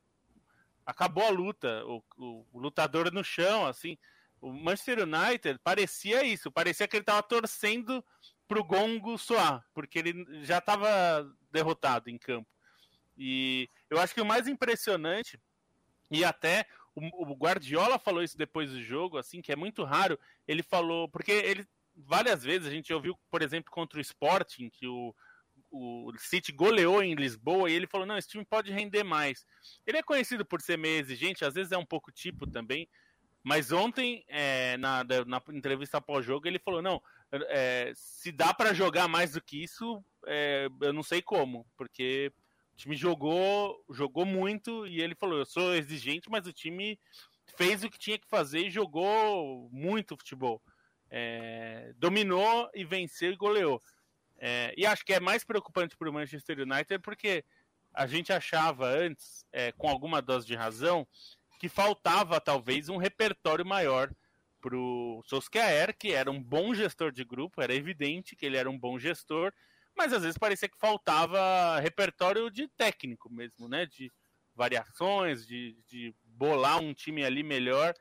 [0.86, 3.98] acabou a luta, o, o, o lutador no chão, assim.
[4.42, 8.04] O Manchester United parecia isso, parecia que ele estava torcendo
[8.48, 12.50] pro gongo soar, porque ele já estava derrotado em campo.
[13.18, 15.40] E eu acho que o mais impressionante
[16.10, 20.18] e até o, o, Guardiola falou isso depois do jogo, assim, que é muito raro.
[20.48, 24.88] Ele falou, porque ele várias vezes a gente ouviu, por exemplo, contra o Sporting, que
[24.88, 25.14] o,
[25.72, 29.46] o City goleou em Lisboa e ele falou: não, esse time pode render mais.
[29.86, 32.88] Ele é conhecido por ser meio exigente, às vezes é um pouco tipo também.
[33.44, 37.02] Mas ontem, é, na, na entrevista após jogo, ele falou: não,
[37.32, 42.32] é, se dá para jogar mais do que isso, é, eu não sei como, porque
[42.80, 47.00] time jogou, jogou muito e ele falou: eu sou exigente, mas o time
[47.58, 50.62] fez o que tinha que fazer e jogou muito futebol.
[51.12, 53.82] É, dominou e venceu e goleou.
[54.40, 57.44] É, e acho que é mais preocupante para o Manchester United porque
[57.94, 61.06] a gente achava antes, é, com alguma dose de razão,
[61.60, 64.10] que faltava talvez um repertório maior
[64.62, 68.70] para o Solskjaer, que era um bom gestor de grupo, era evidente que ele era
[68.70, 69.54] um bom gestor,
[69.96, 73.86] mas às vezes parecia que faltava repertório de técnico mesmo, né?
[73.86, 74.12] De
[74.56, 77.94] variações, de, de bolar um time ali melhor.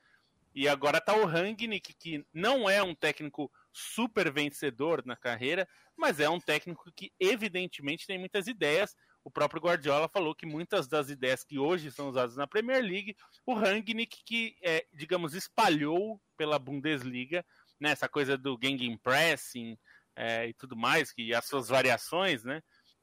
[0.55, 6.20] E agora tá o Rangnick, que não é um técnico super vencedor na carreira, mas
[6.20, 8.94] é um técnico que evidentemente tem muitas ideias.
[9.24, 13.16] O próprio Guardiola falou que muitas das ideias que hoje são usadas na Premier League,
[13.46, 17.44] o Rangnick que, é, digamos, espalhou pela Bundesliga,
[17.80, 18.58] né, essa coisa do
[19.02, 19.78] pressing
[20.16, 22.62] é, e tudo mais, que as suas variações, né?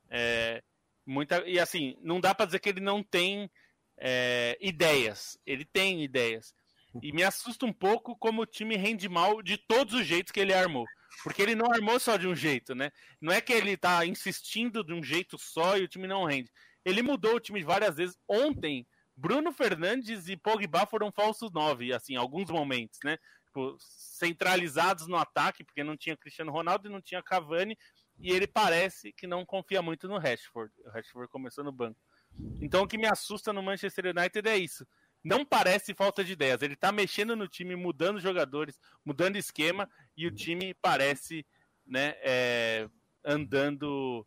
[0.10, 0.62] É,
[1.06, 3.50] muita, e assim, não dá para dizer que ele não tem
[3.98, 5.38] é, ideias.
[5.46, 6.54] Ele tem ideias.
[7.02, 10.40] E me assusta um pouco como o time rende mal de todos os jeitos que
[10.40, 10.86] ele armou.
[11.24, 12.92] Porque ele não armou só de um jeito, né?
[13.22, 16.52] Não é que ele tá insistindo de um jeito só e o time não rende.
[16.84, 18.18] Ele mudou o time várias vezes.
[18.28, 23.18] Ontem, Bruno Fernandes e Pogba foram falsos nove, assim, alguns momentos, né?
[23.56, 27.78] tipo, centralizados no ataque, porque não tinha Cristiano Ronaldo e não tinha Cavani,
[28.20, 30.74] e ele parece que não confia muito no Rashford.
[30.86, 32.00] O Rashford começou no banco.
[32.62, 34.86] Então o que me assusta no Manchester United é isso.
[35.26, 36.62] Não parece falta de ideias.
[36.62, 41.44] Ele tá mexendo no time, mudando jogadores, mudando esquema, e o time parece
[41.84, 42.88] né, é,
[43.24, 44.24] andando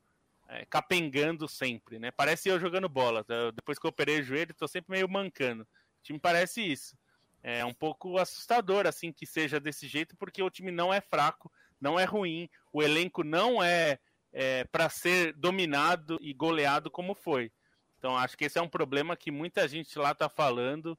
[0.48, 2.10] é, capengando sempre, né?
[2.10, 3.24] Parece eu jogando bola.
[3.54, 5.62] Depois que eu operei o joelho, tô sempre meio mancando.
[5.62, 6.98] O time parece isso.
[7.44, 11.48] É um pouco assustador, assim, que seja desse jeito, porque o time não é fraco,
[11.80, 14.00] não é ruim, o elenco não é,
[14.32, 17.52] é para ser dominado e goleado como foi.
[17.98, 20.96] Então, acho que esse é um problema que muita gente lá tá falando,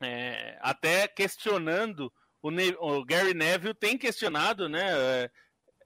[0.00, 2.12] é, até questionando.
[2.42, 4.82] O, ne o, Gary Neville tem questionado, né?
[4.90, 5.30] É,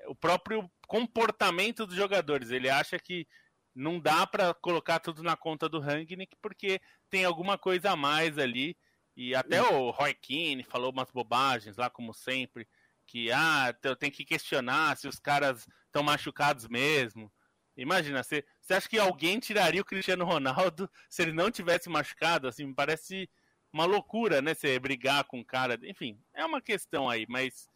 [0.06, 2.50] o próprio comportamento dos jogadores.
[2.50, 3.26] Ele acha que
[3.74, 8.38] não dá para colocar tudo na conta do Rangnick porque tem alguma coisa a mais
[8.38, 8.76] ali.
[9.16, 12.68] E até o Roy Keane falou umas bobagens lá, como sempre,
[13.06, 17.32] que ah, eu tenho que questionar se os caras estão machucados mesmo.
[17.78, 22.48] Imagina, você, acha que alguém tiraria o Cristiano Ronaldo se ele não tivesse machucado?
[22.48, 23.30] Assim, me parece
[23.72, 24.52] uma loucura, né?
[24.52, 25.78] Você brigar com o cara.
[25.84, 27.68] Enfim, é uma questão aí, mas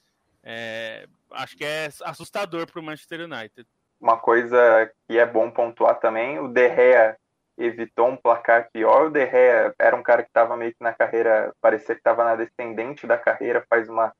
[0.42, 3.68] é, acho que é assustador para o Manchester United.
[4.00, 7.16] Uma coisa que é bom pontuar também, o De Gea
[7.56, 9.06] evitou um placar pior.
[9.06, 12.24] O De Gea era um cara que estava meio que na carreira, parecia que estava
[12.24, 14.12] na descendente da carreira, faz uma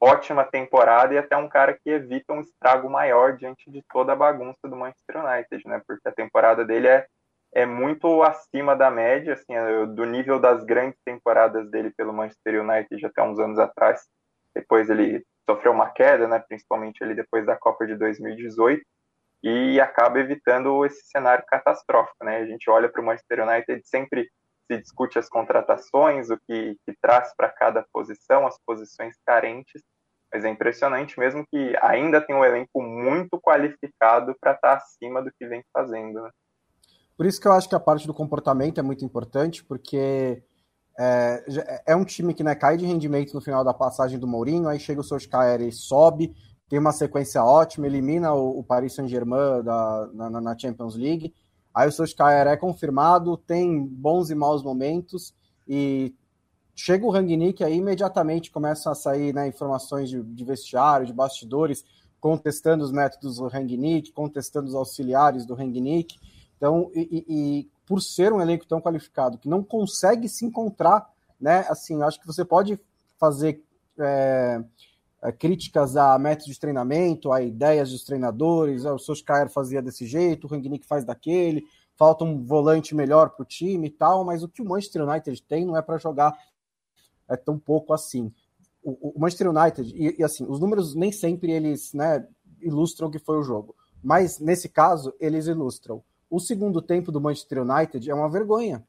[0.00, 4.16] ótima temporada e até um cara que evita um estrago maior diante de toda a
[4.16, 5.82] bagunça do Manchester United, né?
[5.86, 7.06] Porque a temporada dele é,
[7.52, 12.62] é muito acima da média, assim, é do nível das grandes temporadas dele pelo Manchester
[12.62, 14.06] United até uns anos atrás.
[14.54, 18.82] Depois ele sofreu uma queda, né, principalmente ali depois da Copa de 2018,
[19.42, 22.24] e acaba evitando esse cenário catastrófico.
[22.24, 22.38] Né?
[22.38, 24.30] A gente olha para o Manchester United, sempre
[24.70, 29.82] se discute as contratações, o que, que traz para cada posição, as posições carentes,
[30.32, 35.22] mas é impressionante mesmo que ainda tem um elenco muito qualificado para estar tá acima
[35.22, 36.22] do que vem fazendo.
[36.22, 36.30] Né?
[37.16, 40.42] Por isso que eu acho que a parte do comportamento é muito importante, porque
[40.98, 41.44] é,
[41.86, 44.78] é um time que né, cai de rendimento no final da passagem do Mourinho, aí
[44.80, 46.34] chega o Solskjaer e sobe,
[46.68, 51.32] tem uma sequência ótima, elimina o, o Paris Saint-Germain na, na, Champions League,
[51.74, 55.34] aí o Solskjaer é confirmado, tem bons e maus momentos,
[55.66, 56.14] e
[56.74, 61.84] chega o Rangnick aí imediatamente começam a sair né, informações de, de vestiário, de bastidores,
[62.20, 66.18] contestando os métodos do Rangnick, contestando os auxiliares do Rangnick,
[66.56, 71.66] então, e, e, por ser um elenco tão qualificado, que não consegue se encontrar, né?
[71.68, 72.80] Assim, acho que você pode
[73.18, 73.62] fazer
[73.98, 74.62] é,
[75.32, 80.50] críticas a métodos de treinamento, a ideias dos treinadores, o Solskjaer fazia desse jeito, o
[80.50, 81.64] Rangnick faz daquele,
[81.96, 85.42] falta um volante melhor para o time e tal, mas o que o Manchester United
[85.42, 86.36] tem não é para jogar
[87.28, 88.32] é tão pouco assim.
[88.82, 92.26] O, o Manchester United, e, e, assim, os números nem sempre eles né,
[92.60, 96.02] ilustram o que foi o jogo, mas nesse caso eles ilustram
[96.34, 98.84] o segundo tempo do Manchester United é uma vergonha.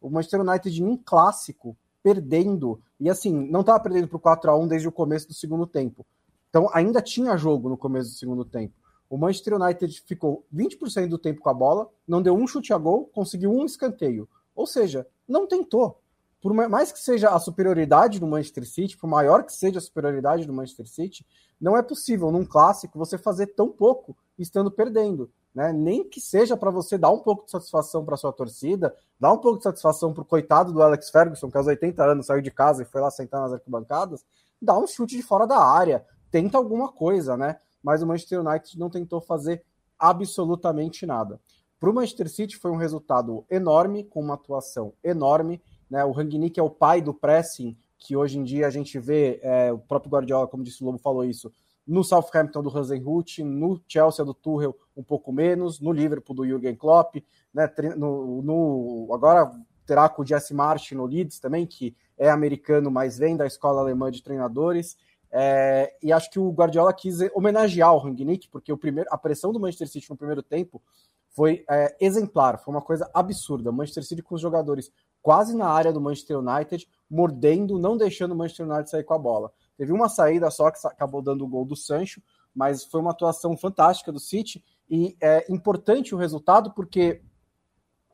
[0.00, 4.50] O Manchester United em um clássico, perdendo, e assim, não estava perdendo para o 4
[4.50, 6.04] a 1 desde o começo do segundo tempo.
[6.50, 8.74] Então ainda tinha jogo no começo do segundo tempo.
[9.08, 12.78] O Manchester United ficou 20% do tempo com a bola, não deu um chute a
[12.78, 14.28] gol, conseguiu um escanteio.
[14.54, 15.98] Ou seja, não tentou.
[16.42, 20.46] Por mais que seja a superioridade do Manchester City, por maior que seja a superioridade
[20.46, 21.26] do Manchester City,
[21.58, 25.72] não é possível num clássico você fazer tão pouco estando perdendo né?
[25.72, 29.38] Nem que seja para você dar um pouco de satisfação para sua torcida, dar um
[29.38, 32.50] pouco de satisfação para o coitado do Alex Ferguson, que aos 80 anos saiu de
[32.50, 34.24] casa e foi lá sentar nas arquibancadas,
[34.60, 37.56] dá um chute de fora da área, tenta alguma coisa, né?
[37.82, 39.62] Mas o Manchester United não tentou fazer
[39.98, 41.40] absolutamente nada.
[41.78, 45.62] Para o Manchester City foi um resultado enorme, com uma atuação enorme.
[45.90, 46.04] Né?
[46.04, 49.72] O Rangnick é o pai do pressing, que hoje em dia a gente vê, é,
[49.72, 51.52] o próprio Guardiola, como disse o Lobo, falou isso,
[51.86, 56.74] no Southampton do Hasenhut, no Chelsea do Tuchel um pouco menos, no Liverpool do Jürgen
[56.76, 57.16] Klopp,
[57.52, 59.50] né, no, no, agora
[59.84, 63.80] terá com o Jesse March no Leeds também, que é americano, mas vem da escola
[63.80, 64.96] alemã de treinadores,
[65.36, 69.52] é, e acho que o Guardiola quis homenagear o Rangnick, porque o primeiro, a pressão
[69.52, 70.80] do Manchester City no primeiro tempo
[71.30, 73.70] foi é, exemplar, foi uma coisa absurda.
[73.70, 78.30] O Manchester City com os jogadores quase na área do Manchester United, mordendo, não deixando
[78.30, 79.52] o Manchester United sair com a bola.
[79.76, 82.22] Teve uma saída só que acabou dando o gol do Sancho,
[82.54, 87.22] mas foi uma atuação fantástica do City e é importante o resultado porque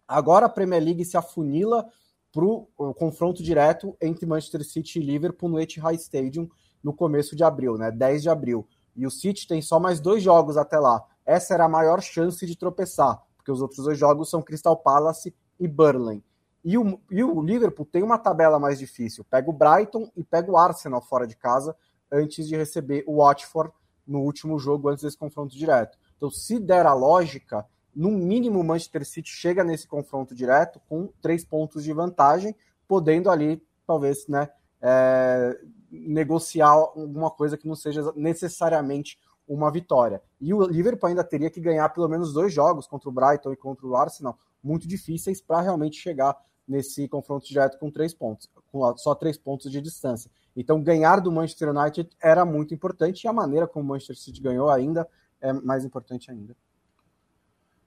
[0.07, 1.87] agora a Premier League se afunila
[2.33, 6.49] para o confronto direto entre Manchester City e Liverpool no Etihad Stadium
[6.82, 7.91] no começo de abril, né?
[7.91, 8.66] 10 de abril.
[8.97, 11.05] E o City tem só mais dois jogos até lá.
[11.26, 15.34] Essa era a maior chance de tropeçar, porque os outros dois jogos são Crystal Palace
[15.59, 16.24] e Burnley.
[16.64, 19.24] E o, e o Liverpool tem uma tabela mais difícil.
[19.24, 21.74] Pega o Brighton e pega o Arsenal fora de casa
[22.12, 23.72] antes de receber o Watford
[24.06, 25.96] no último jogo, antes desse confronto direto.
[26.16, 31.08] Então, se der a lógica, no mínimo o Manchester City chega nesse confronto direto com
[31.22, 32.54] três pontos de vantagem,
[32.86, 34.48] podendo ali, talvez, né,
[34.82, 35.58] é,
[35.90, 40.22] negociar alguma coisa que não seja necessariamente uma vitória.
[40.40, 43.56] E o Liverpool ainda teria que ganhar pelo menos dois jogos contra o Brighton e
[43.56, 46.36] contra o Arsenal, muito difíceis para realmente chegar
[46.71, 50.31] nesse confronto direto com três pontos, com só três pontos de distância.
[50.57, 54.41] Então, ganhar do Manchester United era muito importante e a maneira como o Manchester City
[54.41, 55.07] ganhou ainda
[55.41, 56.57] é mais importante ainda.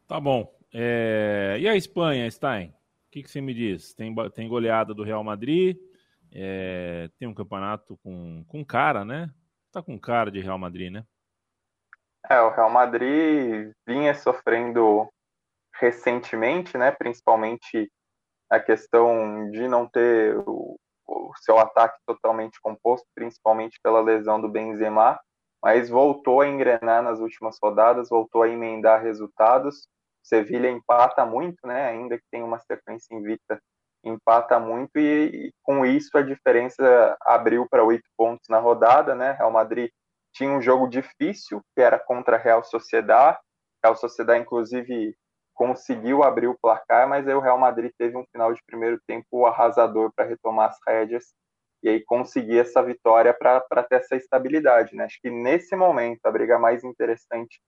[0.06, 0.54] Tá bom.
[0.74, 1.56] É...
[1.60, 2.70] E a Espanha, Stein?
[3.08, 3.94] O que, que você me diz?
[3.94, 5.78] Tem, tem goleada do Real Madrid,
[6.30, 7.10] é...
[7.18, 9.32] tem um campeonato com, com cara, né?
[9.72, 11.06] Tá com cara de Real Madrid, né?
[12.30, 15.10] É, o Real Madrid vinha sofrendo
[15.80, 16.92] recentemente, né?
[16.92, 17.90] Principalmente
[18.54, 20.78] a questão de não ter o,
[21.08, 25.20] o seu ataque totalmente composto, principalmente pela lesão do Benzema,
[25.64, 29.88] mas voltou a engrenar nas últimas rodadas, voltou a emendar resultados.
[30.22, 31.88] Sevilha empata muito, né?
[31.88, 33.60] Ainda que tenha uma sequência invicta,
[34.04, 39.32] empata muito e, e com isso a diferença abriu para oito pontos na rodada, né?
[39.32, 39.89] Real Madrid
[40.32, 43.36] tinha um jogo difícil que era contra a Real Sociedad.
[43.84, 45.16] Real Sociedad inclusive
[45.54, 49.45] conseguiu abrir o placar, mas aí o Real Madrid teve um final de primeiro tempo
[49.45, 51.34] arrasador para retomar as rédeas
[51.82, 54.95] e aí conseguir essa vitória para ter essa estabilidade.
[54.95, 55.04] Né?
[55.04, 57.62] Acho que nesse momento a briga mais interessante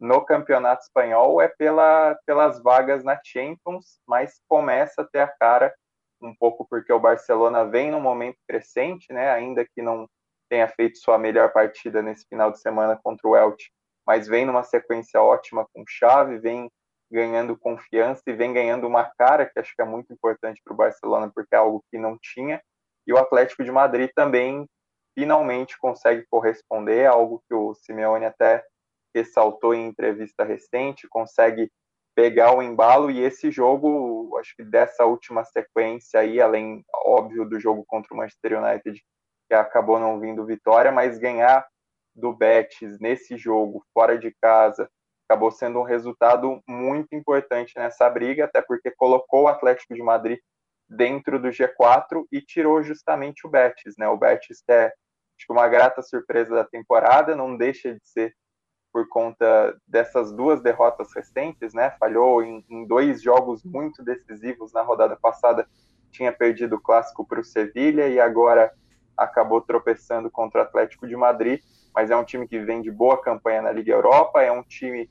[0.00, 5.74] no campeonato espanhol é pela, pelas vagas na Champions, mas começa a ter a cara
[6.20, 9.30] um pouco porque o Barcelona vem num momento crescente, né?
[9.30, 10.08] ainda que não
[10.48, 13.70] tenha feito sua melhor partida nesse final de semana contra o Elche,
[14.06, 16.70] mas vem numa sequência ótima com chave, vem
[17.10, 20.76] ganhando confiança e vem ganhando uma cara que acho que é muito importante para o
[20.76, 22.60] Barcelona, porque é algo que não tinha.
[23.06, 24.68] E o Atlético de Madrid também
[25.14, 28.64] finalmente consegue corresponder, algo que o Simeone até
[29.14, 31.70] ressaltou em entrevista recente, consegue
[32.14, 37.58] pegar o embalo e esse jogo, acho que dessa última sequência aí, além óbvio do
[37.58, 39.02] jogo contra o Manchester United,
[39.48, 41.66] que acabou não vindo vitória, mas ganhar
[42.14, 44.90] do Betis nesse jogo fora de casa
[45.28, 50.38] acabou sendo um resultado muito importante nessa briga, até porque colocou o Atlético de Madrid
[50.88, 54.08] dentro do G4 e tirou justamente o Betis, né?
[54.08, 58.34] O Betis é acho que uma grata surpresa da temporada, não deixa de ser
[58.90, 61.90] por conta dessas duas derrotas recentes, né?
[62.00, 65.68] Falhou em, em dois jogos muito decisivos na rodada passada,
[66.10, 68.72] tinha perdido o clássico para o Sevilha e agora
[69.14, 71.60] acabou tropeçando contra o Atlético de Madrid,
[71.94, 75.10] mas é um time que vem de boa campanha na Liga Europa, é um time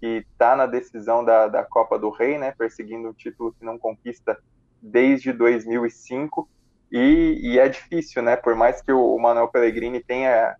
[0.00, 3.78] que está na decisão da, da Copa do Rei, né, perseguindo um título que não
[3.78, 4.38] conquista
[4.80, 6.48] desde 2005,
[6.92, 10.56] e, e é difícil, né, por mais que o, Manuel Pellegrini tenha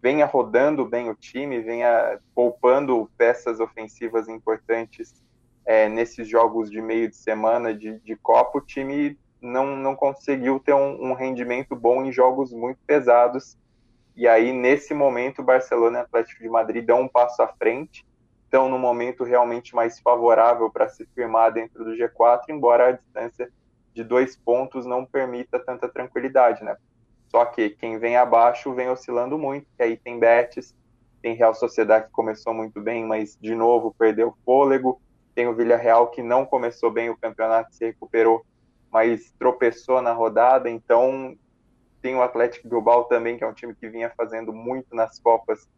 [0.00, 5.12] venha rodando bem o time, venha poupando peças ofensivas importantes
[5.66, 10.60] é, nesses jogos de meio de semana de, de Copa, o time não, não conseguiu
[10.60, 13.56] ter um, um, rendimento bom em jogos muito pesados.
[14.16, 17.48] E aí, nesse momento, o Barcelona e o Atlético de Madrid dão um passo à
[17.48, 18.06] frente
[18.48, 23.52] estão no momento realmente mais favorável para se firmar dentro do G4, embora a distância
[23.94, 26.74] de dois pontos não permita tanta tranquilidade, né?
[27.28, 30.74] Só que quem vem abaixo vem oscilando muito, que aí tem Betis,
[31.20, 34.98] tem Real Sociedade que começou muito bem, mas de novo perdeu fôlego,
[35.34, 38.46] tem o Villarreal que não começou bem o campeonato, se recuperou,
[38.90, 41.36] mas tropeçou na rodada, então
[42.00, 45.68] tem o Atlético Bilbao também, que é um time que vinha fazendo muito nas Copas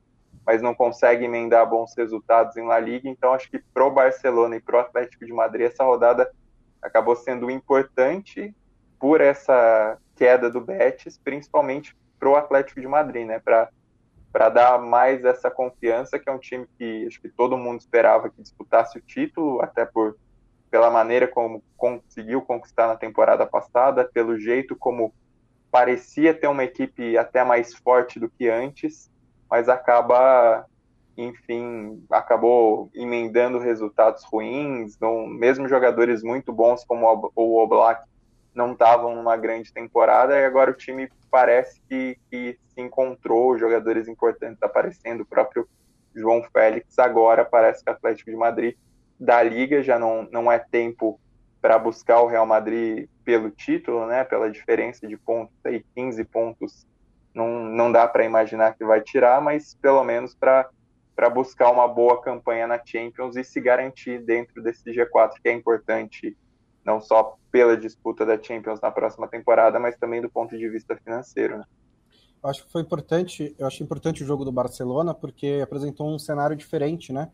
[0.50, 3.08] mas não consegue emendar bons resultados em La Liga.
[3.08, 6.28] Então, acho que pro Barcelona e pro Atlético de Madrid, essa rodada
[6.82, 8.52] acabou sendo importante
[8.98, 13.38] por essa queda do Betis, principalmente pro Atlético de Madrid, né?
[13.38, 18.28] Para dar mais essa confiança, que é um time que acho que todo mundo esperava
[18.28, 20.18] que disputasse o título, até por
[20.68, 25.14] pela maneira como conseguiu conquistar na temporada passada, pelo jeito como
[25.70, 29.08] parecia ter uma equipe até mais forte do que antes
[29.50, 30.64] mas acaba,
[31.16, 34.98] enfim, acabou emendando resultados ruins.
[35.00, 38.04] Não, mesmo jogadores muito bons como o Oblak
[38.54, 44.08] não estavam numa grande temporada e agora o time parece que, que se encontrou, jogadores
[44.08, 45.68] importantes aparecendo, o próprio
[46.14, 48.76] João Félix agora parece que o Atlético de Madrid
[49.18, 51.20] da Liga já não, não é tempo
[51.60, 56.86] para buscar o Real Madrid pelo título, né, pela diferença de pontos aí, 15 pontos
[57.34, 60.70] não, não dá para imaginar que vai tirar, mas pelo menos para
[61.32, 66.36] buscar uma boa campanha na Champions e se garantir dentro desse G4, que é importante
[66.84, 70.96] não só pela disputa da Champions na próxima temporada, mas também do ponto de vista
[70.96, 71.58] financeiro.
[71.58, 71.64] Né?
[72.42, 76.18] Eu acho que foi importante, eu acho importante o jogo do Barcelona porque apresentou um
[76.18, 77.30] cenário diferente, né?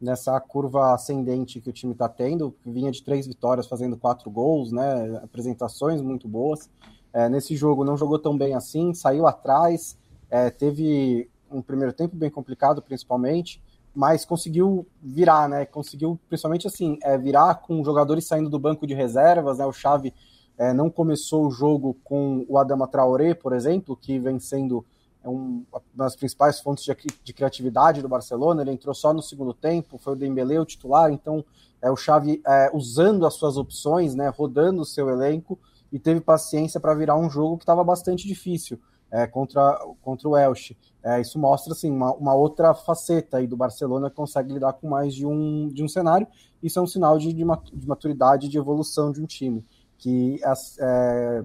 [0.00, 4.72] Nessa curva ascendente que o time está tendo, vinha de três vitórias, fazendo quatro gols,
[4.72, 5.20] né?
[5.22, 6.70] Apresentações muito boas.
[7.12, 9.96] É, nesse jogo não jogou tão bem assim, saiu atrás,
[10.30, 13.62] é, teve um primeiro tempo bem complicado, principalmente,
[13.94, 15.64] mas conseguiu virar, né?
[15.64, 19.66] Conseguiu, principalmente assim, é, virar com jogadores saindo do banco de reservas, né?
[19.66, 20.14] O Xavi
[20.56, 24.84] é, não começou o jogo com o Adama Traoré, por exemplo, que vem sendo
[25.24, 26.94] um, uma das principais fontes de,
[27.24, 28.62] de, criatividade do Barcelona.
[28.62, 31.44] Ele entrou só no segundo tempo, foi o Dembélé o titular, então
[31.82, 34.28] é, o Xavi é, usando as suas opções, né?
[34.28, 35.58] Rodando o seu elenco
[35.92, 38.78] e teve paciência para virar um jogo que estava bastante difícil
[39.10, 40.76] é, contra, contra o Elche.
[41.02, 44.88] É, isso mostra assim, uma, uma, outra faceta aí do Barcelona que consegue lidar com
[44.88, 46.26] mais de um, de um cenário.
[46.62, 47.44] Isso é um sinal de, de
[47.86, 49.64] maturidade, de evolução de um time.
[49.96, 50.40] Que
[50.80, 51.44] é,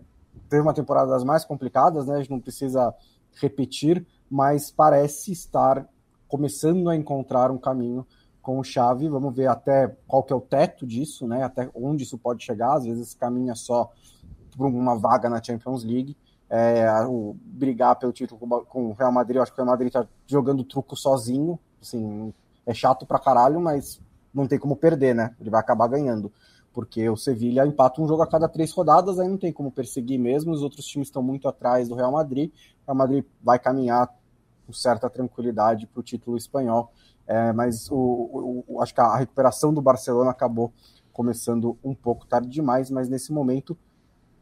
[0.49, 2.15] teve uma temporada das mais complicadas, né?
[2.15, 2.93] A gente não precisa
[3.35, 5.87] repetir, mas parece estar
[6.27, 8.05] começando a encontrar um caminho
[8.41, 9.07] com o Xavi.
[9.07, 11.43] Vamos ver até qual que é o teto disso, né?
[11.43, 12.75] Até onde isso pode chegar.
[12.75, 13.91] Às vezes caminha só
[14.55, 16.15] por uma vaga na Champions League
[16.55, 19.37] é, o, brigar pelo título com, o Real Madrid.
[19.37, 21.57] Eu acho que o Real Madrid tá jogando truco sozinho.
[21.81, 22.31] Assim,
[22.63, 23.99] é chato pra caralho, mas
[24.31, 25.35] não tem como perder, né?
[25.39, 26.31] Ele vai acabar ganhando.
[26.71, 30.19] Porque o Sevilha empata um jogo a cada três rodadas, aí não tem como perseguir
[30.19, 30.51] mesmo.
[30.51, 32.51] Os outros times estão muito atrás do Real Madrid.
[32.83, 34.07] O Real Madrid vai caminhar
[34.67, 36.91] com certa tranquilidade para o título espanhol.
[37.25, 40.71] É, mas o, o, acho que a recuperação do Barcelona acabou
[41.11, 43.75] começando um pouco tarde demais, mas nesse momento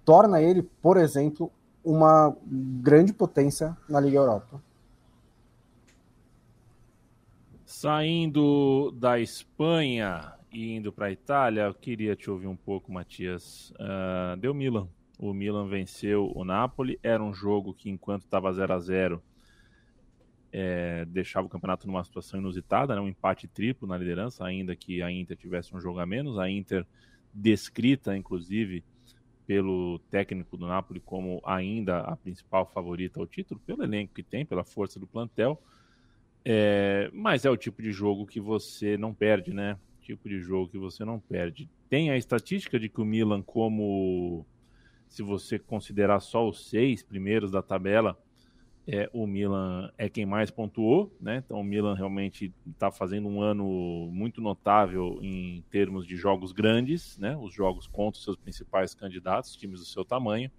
[0.05, 1.51] torna ele, por exemplo,
[1.83, 4.61] uma grande potência na Liga Europa.
[7.65, 13.71] Saindo da Espanha e indo para a Itália, eu queria te ouvir um pouco, Matias.
[13.71, 14.87] Uh, deu Milan.
[15.17, 16.99] O Milan venceu o Napoli.
[17.01, 19.23] Era um jogo que, enquanto estava 0 a 0
[20.51, 23.01] é, deixava o campeonato numa situação inusitada, né?
[23.01, 26.37] um empate triplo na liderança, ainda que a Inter tivesse um jogo a menos.
[26.37, 26.85] A Inter
[27.33, 28.83] descrita, inclusive,
[29.45, 34.45] pelo técnico do Napoli como ainda a principal favorita ao título, pelo elenco que tem,
[34.45, 35.61] pela força do plantel.
[36.43, 39.77] É, mas é o tipo de jogo que você não perde, né?
[40.01, 41.69] Tipo de jogo que você não perde.
[41.89, 44.45] Tem a estatística de que o Milan, como
[45.07, 48.17] se você considerar só os seis primeiros da tabela,
[48.87, 51.43] é, o Milan é quem mais pontuou, né?
[51.45, 57.17] Então o Milan realmente está fazendo um ano muito notável em termos de jogos grandes,
[57.17, 57.37] né?
[57.37, 60.49] Os jogos contra os seus principais candidatos, times do seu tamanho.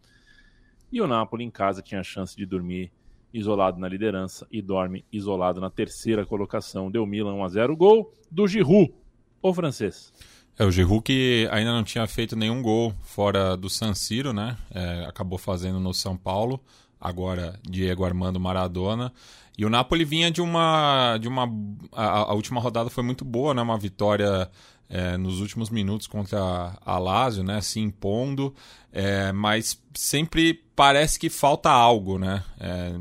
[0.90, 2.92] E o Napoli em casa tinha a chance de dormir
[3.32, 6.90] isolado na liderança e dorme isolado na terceira colocação.
[6.90, 8.92] Deu Milan 1 a 0 gol do Giroud,
[9.40, 10.12] o francês.
[10.58, 14.56] É, o Giroud que ainda não tinha feito nenhum gol fora do San Siro, né?
[14.70, 16.62] É, acabou fazendo no São Paulo
[17.02, 19.12] agora Diego Armando Maradona.
[19.58, 21.18] E o Napoli vinha de uma.
[21.18, 21.46] de uma
[21.92, 23.60] a, a última rodada foi muito boa, né?
[23.60, 24.50] Uma vitória
[24.92, 27.62] é, nos últimos minutos contra a Lazio, né?
[27.62, 28.54] Se impondo,
[28.92, 32.44] é, mas sempre parece que falta algo, né?
[32.60, 32.92] É,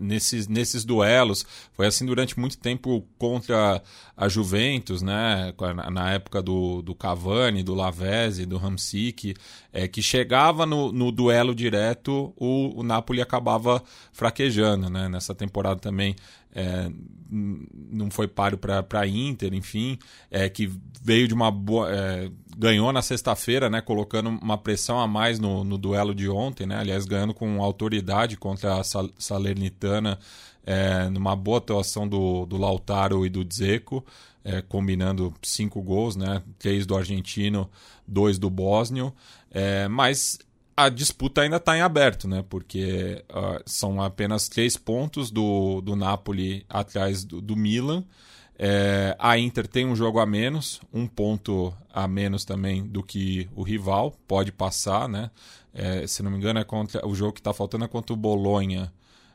[0.00, 1.44] nesses, nesses duelos.
[1.74, 3.82] Foi assim durante muito tempo contra
[4.16, 5.52] a Juventus, né?
[5.92, 9.34] Na época do, do Cavani, do Lavezzi, do Hamsik,
[9.70, 13.82] é, que chegava no, no duelo direto, o, o Napoli acabava
[14.14, 15.10] fraquejando, né?
[15.10, 16.16] Nessa temporada também
[16.58, 16.90] é,
[17.30, 19.96] não foi páreo para a Inter, enfim,
[20.30, 20.70] é, que
[21.02, 21.88] veio de uma boa.
[21.90, 26.66] É, ganhou na sexta-feira, né, colocando uma pressão a mais no, no duelo de ontem,
[26.66, 30.18] né, aliás, ganhando com autoridade contra a Salernitana,
[30.66, 34.04] é, numa boa atuação do, do Lautaro e do Dzeko,
[34.42, 37.70] é, combinando cinco gols, né, três do argentino,
[38.06, 39.12] dois do bósnio,
[39.52, 40.38] é, mas
[40.78, 42.44] a disputa ainda está em aberto, né?
[42.48, 48.04] Porque uh, são apenas três pontos do, do Napoli atrás do, do Milan.
[48.56, 53.48] É, a Inter tem um jogo a menos, um ponto a menos também do que
[53.56, 55.32] o rival, pode passar, né?
[55.74, 58.16] É, se não me engano, é contra o jogo que está faltando é contra o
[58.16, 58.92] Bolonha.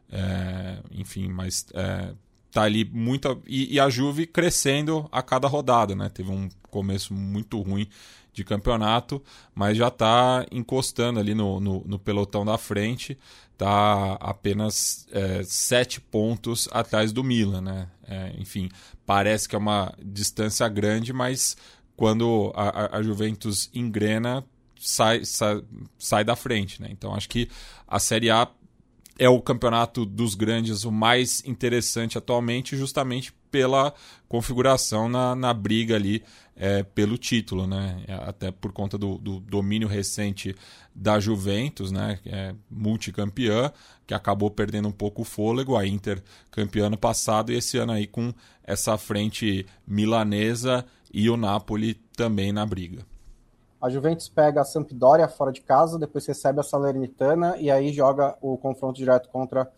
[0.09, 2.13] É, enfim, mas é,
[2.51, 3.37] tá ali muita.
[3.45, 6.07] E, e, a Juve crescendo a cada rodada, né?
[6.07, 7.89] Teve um começo muito ruim
[8.33, 9.21] de campeonato,
[9.53, 13.17] mas já está encostando ali no, no, no, pelotão da frente,
[13.51, 17.87] está apenas é, sete pontos atrás do Milan, né?
[18.07, 18.69] É, enfim,
[19.05, 21.55] parece que é uma distância grande, mas
[21.95, 24.43] quando a, a Juventus engrena,
[24.79, 25.63] sai, sai,
[25.97, 26.89] sai da frente, né?
[26.91, 27.47] Então acho que
[27.87, 28.49] a Série A
[29.17, 33.93] é o campeonato dos grandes o mais interessante atualmente, justamente pela
[34.27, 36.23] configuração na, na briga ali
[36.55, 38.03] é, pelo título, né?
[38.25, 40.55] Até por conta do, do, domínio recente
[40.93, 42.19] da Juventus, né?
[42.25, 43.71] É multicampeã,
[44.07, 47.91] que acabou perdendo um pouco o fôlego, a Inter campeã ano passado e esse ano
[47.91, 48.33] aí com
[48.63, 53.05] essa frente milanesa e o Napoli também na briga.
[53.83, 58.33] A Juventus pega a Sampdoria fora de casa, depois recebe a Salernitana e aí joga
[58.39, 59.69] o confronto direto contra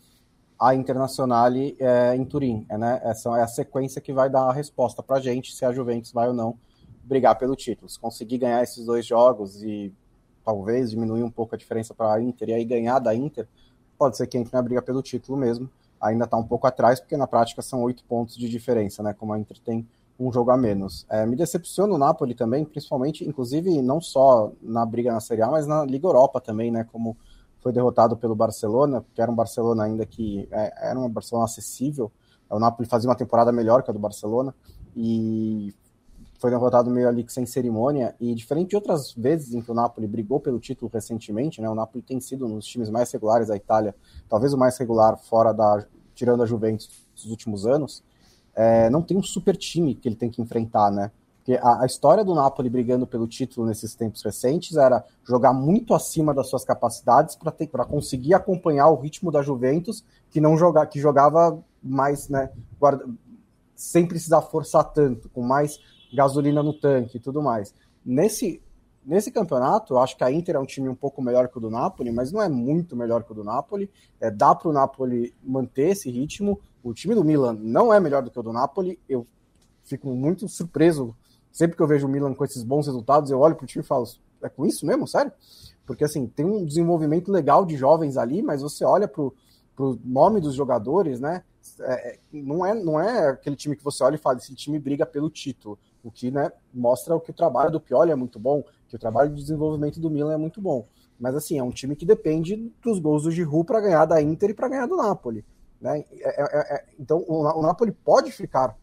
[0.60, 2.68] a Internazionale é, em Turim.
[2.70, 3.02] É, né?
[3.04, 6.12] Essa é a sequência que vai dar a resposta para a gente se a Juventus
[6.12, 6.56] vai ou não
[7.04, 7.90] brigar pelo título.
[7.90, 9.92] Se conseguir ganhar esses dois jogos e
[10.44, 13.48] talvez diminuir um pouco a diferença para a Inter e aí ganhar da Inter,
[13.98, 15.68] pode ser que entre na briga pelo título mesmo.
[16.00, 19.16] Ainda está um pouco atrás, porque na prática são oito pontos de diferença, né?
[19.16, 19.88] Como a Inter tem
[20.20, 21.06] um jogo a menos.
[21.10, 25.48] É, me decepciona o Napoli também, principalmente, inclusive, não só na briga na Série A,
[25.50, 26.86] mas na Liga Europa também, né?
[26.92, 27.18] Como
[27.60, 32.12] foi derrotado pelo Barcelona, que era um Barcelona ainda que é, era um Barcelona acessível.
[32.50, 34.54] O Napoli fazia uma temporada melhor que a do Barcelona
[34.96, 35.74] e
[36.40, 38.16] foi derrotado meio ali sem cerimônia.
[38.20, 41.70] E diferente de outras vezes em que o Napoli brigou pelo título recentemente, né?
[41.70, 43.96] O Napoli tem sido um dos times mais regulares da Itália,
[44.30, 48.04] talvez o mais regular fora da tirando a Juventus dos últimos anos
[48.56, 51.12] é, não tem um super time que ele tem que enfrentar, né?
[51.46, 55.94] Porque a, a, história do Napoli brigando pelo título nesses tempos recentes era jogar muito
[55.94, 61.00] acima das suas capacidades para conseguir acompanhar o ritmo da Juventus, que não joga, que
[61.00, 62.50] jogava mais, né,
[62.80, 63.06] guarda,
[63.76, 65.80] sem precisar forçar tanto, com mais
[66.12, 67.76] gasolina no tanque e tudo mais.
[68.04, 68.60] Nesse,
[69.06, 71.62] nesse campeonato, eu acho que a Inter é um time um pouco melhor que o
[71.62, 73.88] do Napoli, mas não é muito melhor que o do Napoli.
[74.20, 76.60] É, dá para o Napoli manter esse ritmo.
[76.86, 79.00] O time do Milan não é melhor do que o do Napoli.
[79.10, 79.26] Eu
[79.84, 81.16] fico muito surpreso
[81.52, 83.32] sempre que eu vejo o Milan com esses bons resultados.
[83.32, 84.06] Eu olho para o time e falo:
[84.44, 85.08] é com isso mesmo?
[85.08, 85.32] Sério?
[85.84, 90.40] Porque assim, tem um desenvolvimento legal de jovens ali, mas você olha para o nome
[90.40, 91.44] dos jogadores, né?
[91.80, 94.78] É, é, não, é, não é aquele time que você olha e fala: esse time
[94.78, 95.80] briga pelo título.
[96.04, 99.32] O que né, mostra que o trabalho do Pioli é muito bom, que o trabalho
[99.32, 100.86] de desenvolvimento do Milan é muito bom.
[101.20, 104.52] Mas assim, é um time que depende dos gols do Giroud para ganhar da Inter
[104.52, 105.44] e para ganhar do Napoli.
[105.80, 106.04] Né?
[106.12, 108.78] É, é, é, então o, o, Napoli pode ficar,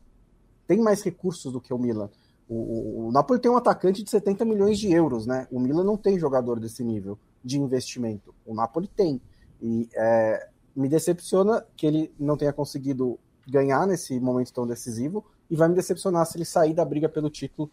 [0.67, 2.11] tem mais recursos do que o Milan.
[2.49, 5.47] O, o, o, Napoli tem um atacante de 70 milhões de euros, né?
[5.51, 8.35] O Milan não tem jogador desse nível de investimento.
[8.45, 9.21] O Napoli tem.
[9.61, 15.57] E é, me decepciona que ele não tenha conseguido ganhar nesse momento tão decisivo e
[15.57, 17.71] vai me decepcionar se ele sair da briga pelo título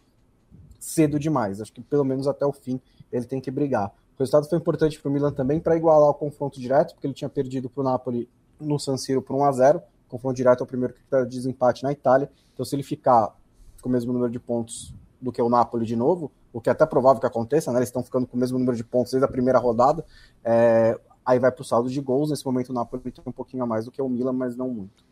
[0.78, 1.60] cedo demais.
[1.60, 2.80] Acho que pelo menos até o fim
[3.12, 3.92] ele tem que brigar.
[4.16, 7.14] O resultado foi importante para o Milan também para igualar o confronto direto, porque ele
[7.14, 8.28] tinha perdido para o Napoli
[8.60, 11.84] no San Siro por 1 a 0 confronto direto é o primeiro critério de desempate
[11.84, 12.30] na Itália.
[12.52, 13.34] Então, se ele ficar
[13.80, 16.72] com o mesmo número de pontos do que o Napoli de novo, o que é
[16.72, 17.78] até provável que aconteça, né?
[17.78, 20.04] Eles estão ficando com o mesmo número de pontos desde a primeira rodada.
[20.44, 20.98] É...
[21.24, 22.30] Aí vai para o saldo de gols.
[22.30, 24.68] Nesse momento, o Napoli tem um pouquinho a mais do que o Milan, mas não
[24.68, 25.04] muito.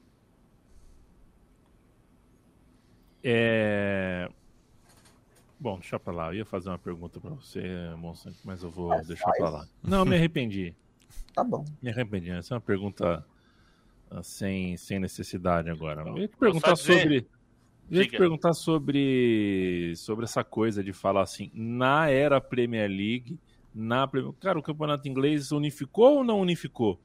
[3.22, 4.28] É...
[5.60, 6.28] Bom, deixa pra lá.
[6.28, 7.62] Eu ia fazer uma pergunta para você,
[7.96, 9.38] Monsanto, mas eu vou deixar faz.
[9.38, 9.68] pra lá.
[9.82, 10.74] Não, me arrependi.
[11.34, 11.64] Tá bom.
[11.80, 12.30] Me arrependi.
[12.30, 13.24] Essa é uma pergunta
[14.22, 16.02] sem, sem necessidade agora.
[16.06, 17.26] Eu ia te perguntar sobre.
[17.90, 23.38] Eu ia te perguntar sobre, sobre essa coisa de falar assim, na era Premier League,
[23.74, 24.08] na
[24.40, 27.00] Cara, o campeonato inglês unificou ou não unificou?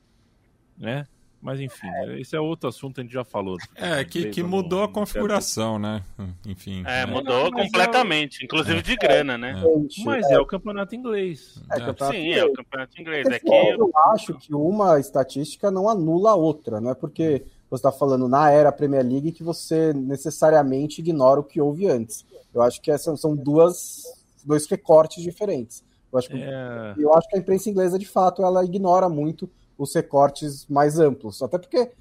[0.78, 1.06] Né?
[1.44, 2.22] Mas enfim, é.
[2.22, 3.58] esse é outro assunto, a gente já falou.
[3.76, 6.02] É, que, que mudou a configuração, né?
[6.48, 6.84] Enfim.
[6.88, 8.46] É, mudou completamente, é...
[8.46, 9.62] inclusive de grana, né?
[9.62, 10.04] É.
[10.06, 11.62] Mas é o campeonato inglês.
[11.70, 12.38] É, campeonato Sim, inglês.
[12.38, 13.28] é o campeonato inglês.
[13.28, 17.80] É que eu acho que uma estatística não anula a outra, não é porque você
[17.80, 22.26] está falando na era Premier League que você necessariamente ignora o que houve antes.
[22.54, 24.04] Eu acho que essas são duas,
[24.46, 25.84] dois recortes diferentes.
[26.10, 26.94] Eu acho, que, é...
[26.98, 31.42] eu acho que a imprensa inglesa, de fato, ela ignora muito os recortes mais amplos.
[31.42, 31.92] Até porque.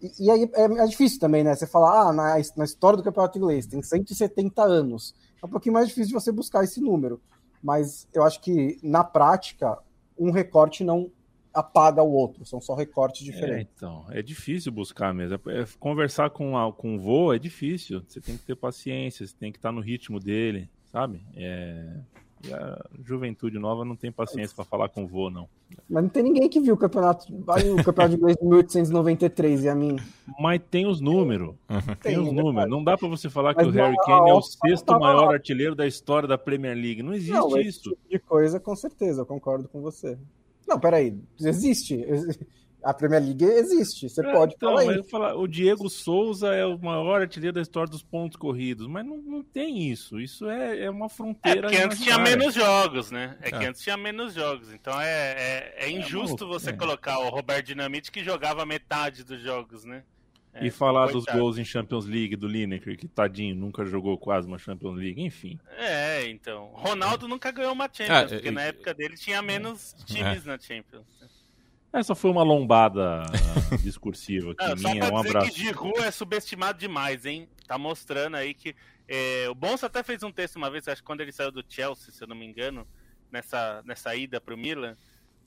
[0.00, 1.54] E, e aí é, é, difícil também, né?
[1.54, 5.14] Você falar, ah, na, na história do campeonato inglês tem 170 anos.
[5.42, 7.20] É um pouquinho mais difícil de você buscar esse número.
[7.62, 9.78] Mas eu acho que, na prática,
[10.18, 11.10] um recorte não
[11.54, 13.72] apaga o outro, são só recortes diferentes.
[13.74, 15.38] É, então, é difícil buscar mesmo.
[15.48, 18.02] É, conversar com, a, com o vô é difícil.
[18.06, 21.22] Você tem que ter paciência, você tem que estar no ritmo dele, sabe?
[21.36, 22.00] É,
[22.44, 25.48] e a juventude nova não tem paciência para falar com o vô, não.
[25.88, 29.68] Mas não tem ninguém que viu o campeonato, o campeonato de inglês de 1893 e
[29.68, 29.96] a mim.
[30.38, 31.54] Mas tem os números.
[32.02, 32.68] Tem, tem os números.
[32.68, 35.34] Não dá para você falar Mas que o Harry Kane é o sexto maior lá.
[35.34, 37.02] artilheiro da história da Premier League.
[37.02, 37.90] Não existe não, isso.
[37.90, 40.18] Tipo de coisa, com certeza, eu concordo com você.
[40.66, 41.16] Não, peraí.
[41.40, 42.04] Existe.
[42.82, 46.78] A Premier League existe, você é, pode então, falar, falar O Diego Souza é o
[46.78, 50.20] maior artilheiro da história dos pontos corridos, mas não, não tem isso.
[50.20, 51.60] Isso é, é uma fronteira.
[51.60, 53.36] É porque antes tinha menos jogos, né?
[53.40, 54.72] É, é, que antes tinha menos jogos.
[54.72, 56.72] Então é, é, é, é injusto você é.
[56.72, 60.02] colocar o Roberto Dinamite que jogava metade dos jogos, né?
[60.60, 61.24] e falar coitado.
[61.24, 65.22] dos gols em Champions League do Lineker, que tadinho, nunca jogou quase uma Champions League,
[65.22, 65.58] enfim.
[65.78, 66.70] É, então.
[66.74, 71.06] Ronaldo nunca ganhou uma Champions, porque na época dele tinha menos times na Champions.
[71.92, 73.22] Essa foi uma lombada
[73.82, 75.06] discursiva aqui Não, minha.
[75.06, 75.52] Só um abraço.
[75.52, 77.48] que é subestimado demais, hein?
[77.66, 78.74] Tá mostrando aí que
[79.06, 81.64] é, o Bonsa até fez um texto uma vez, acho que quando ele saiu do
[81.68, 82.86] Chelsea, se eu não me engano,
[83.30, 84.96] nessa, nessa ida pro Milan,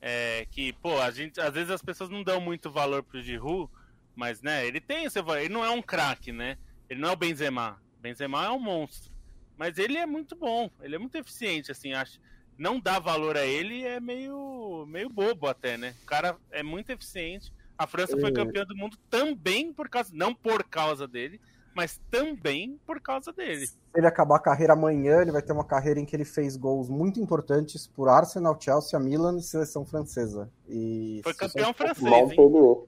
[0.01, 3.71] É, que, pô, a gente, às vezes as pessoas não dão muito valor pro Giroud,
[4.15, 5.39] mas, né, ele tem esse valor.
[5.39, 6.57] Ele não é um craque, né?
[6.87, 7.81] Ele não é o Benzema.
[7.99, 9.11] Benzema é um monstro.
[9.57, 12.19] Mas ele é muito bom, ele é muito eficiente, assim, acho.
[12.57, 15.93] Não dar valor a ele é meio, meio bobo até, né?
[16.03, 17.51] O cara é muito eficiente.
[17.77, 21.41] A França foi campeã do mundo também por causa, não por causa dele,
[21.75, 23.67] mas também por causa dele.
[23.67, 26.55] Se ele acabar a carreira amanhã, ele vai ter uma carreira em que ele fez
[26.55, 30.49] gols muito importantes por Arsenal, Chelsea, Milan e seleção francesa.
[30.69, 32.87] E foi campeão francês, hein?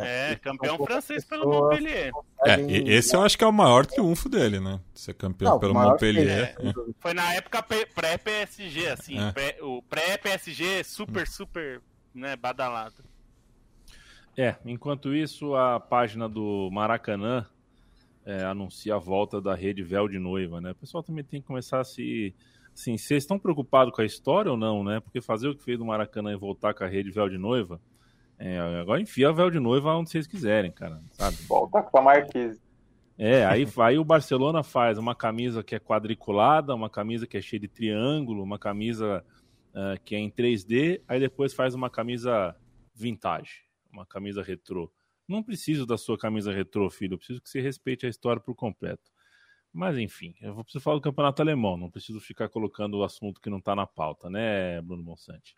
[0.00, 2.12] É, é campeão francês pelo Montpellier.
[2.44, 4.80] É, esse eu acho que é o maior triunfo dele, né?
[4.94, 6.56] Ser campeão Não, pelo Montpellier.
[6.58, 6.72] É.
[6.98, 9.18] Foi na época pré-PSG, assim.
[9.18, 9.32] É.
[9.32, 11.82] Pré, o pré-PSG super, super
[12.14, 13.04] né, badalado.
[14.36, 17.46] É, enquanto isso, a página do Maracanã
[18.24, 20.70] é, anuncia a volta da rede Véu de Noiva, né?
[20.70, 22.34] O pessoal também tem que começar a se.
[22.72, 25.00] Assim, vocês estão preocupados com a história ou não, né?
[25.00, 27.78] Porque fazer o que fez do Maracanã e voltar com a rede Véu de Noiva
[28.38, 31.36] é, agora enfia o véu de noiva onde vocês quiserem, cara, sabe?
[31.48, 32.60] Volta com a Marquise.
[33.18, 37.40] É, aí, aí o Barcelona faz uma camisa que é quadriculada, uma camisa que é
[37.40, 39.24] cheia de triângulo, uma camisa
[39.70, 42.56] uh, que é em 3D, aí depois faz uma camisa
[42.94, 44.90] vintage, uma camisa retrô.
[45.28, 48.54] Não preciso da sua camisa retrô, filho, eu preciso que você respeite a história por
[48.54, 49.10] completo.
[49.72, 53.40] Mas enfim, eu vou precisar falar do campeonato alemão, não preciso ficar colocando o assunto
[53.40, 55.54] que não está na pauta, né, Bruno Monsante?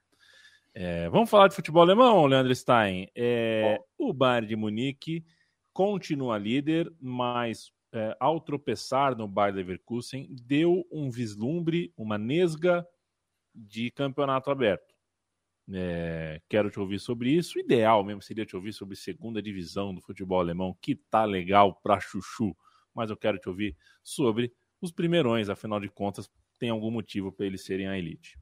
[0.75, 3.09] É, vamos falar de futebol alemão, Leandro Stein.
[3.15, 5.25] É, o Bayern de Munique
[5.73, 12.85] continua líder, mas é, ao tropeçar no Bayern Leverkusen, deu um vislumbre, uma nesga
[13.55, 14.93] de campeonato aberto.
[15.73, 17.57] É, quero te ouvir sobre isso.
[17.57, 21.73] O ideal mesmo seria te ouvir sobre segunda divisão do futebol alemão, que tá legal
[21.83, 22.55] pra chuchu.
[22.93, 27.47] Mas eu quero te ouvir sobre os primeirões, afinal de contas, tem algum motivo para
[27.47, 28.37] eles serem a elite.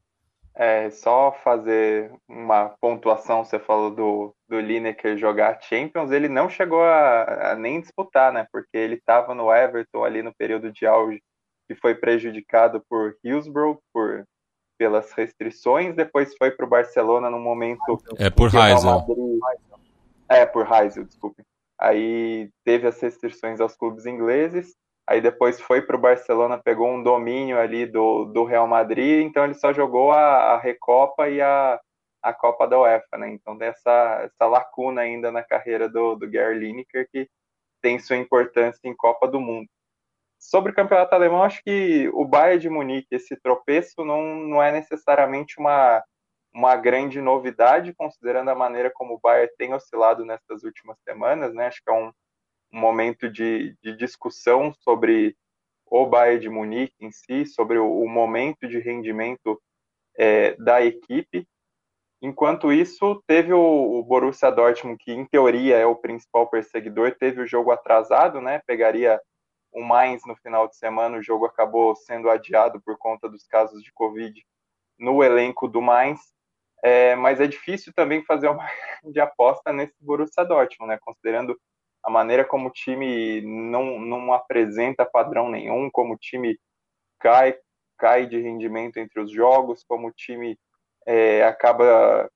[0.55, 6.83] É, só fazer uma pontuação, você falou do, do Lineker jogar Champions, ele não chegou
[6.83, 8.47] a, a nem disputar, né?
[8.53, 11.23] Porque ele estava no Everton ali no período de auge,
[11.67, 14.25] que foi prejudicado por Hillsborough, por,
[14.79, 18.03] pelas restrições, depois foi para o Barcelona no momento...
[18.19, 19.07] É por Heisel.
[20.29, 21.43] É, por Heisel, desculpe.
[21.81, 24.75] Aí teve as restrições aos clubes ingleses,
[25.07, 29.45] aí depois foi para o Barcelona, pegou um domínio ali do, do Real Madrid, então
[29.45, 31.81] ele só jogou a, a Recopa e a,
[32.23, 33.31] a Copa da UEFA, né?
[33.31, 37.29] Então tem essa, essa lacuna ainda na carreira do, do Gerd Lineker, que
[37.83, 39.69] tem sua importância em Copa do Mundo.
[40.39, 44.73] Sobre o campeonato alemão, acho que o Bayern de Munique, esse tropeço, não, não é
[44.73, 46.03] necessariamente uma,
[46.55, 51.67] uma grande novidade, considerando a maneira como o Bayern tem oscilado nessas últimas semanas, né?
[51.67, 52.13] Acho que é um,
[52.73, 55.37] um momento de, de discussão sobre
[55.87, 59.61] o Bayern de Munique em si, sobre o, o momento de rendimento
[60.17, 61.47] é, da equipe.
[62.23, 67.43] Enquanto isso, teve o, o, Borussia Dortmund, que em teoria é o principal perseguidor, teve
[67.43, 68.63] o jogo atrasado, né?
[68.67, 69.21] Pegaria
[69.73, 73.83] o Mainz no final de semana, o jogo acabou sendo adiado por conta dos casos
[73.83, 74.43] de Covid
[74.99, 76.21] no elenco do Mainz.
[76.83, 78.67] É, mas é difícil também fazer uma
[79.05, 80.99] de aposta nesse Borussia Dortmund, né?
[81.03, 81.59] Considerando
[82.05, 86.59] a maneira como o time não, não apresenta padrão nenhum, como o time
[87.21, 87.57] cai,
[87.99, 90.59] cai de rendimento entre os jogos, como o time
[91.07, 92.29] é, acaba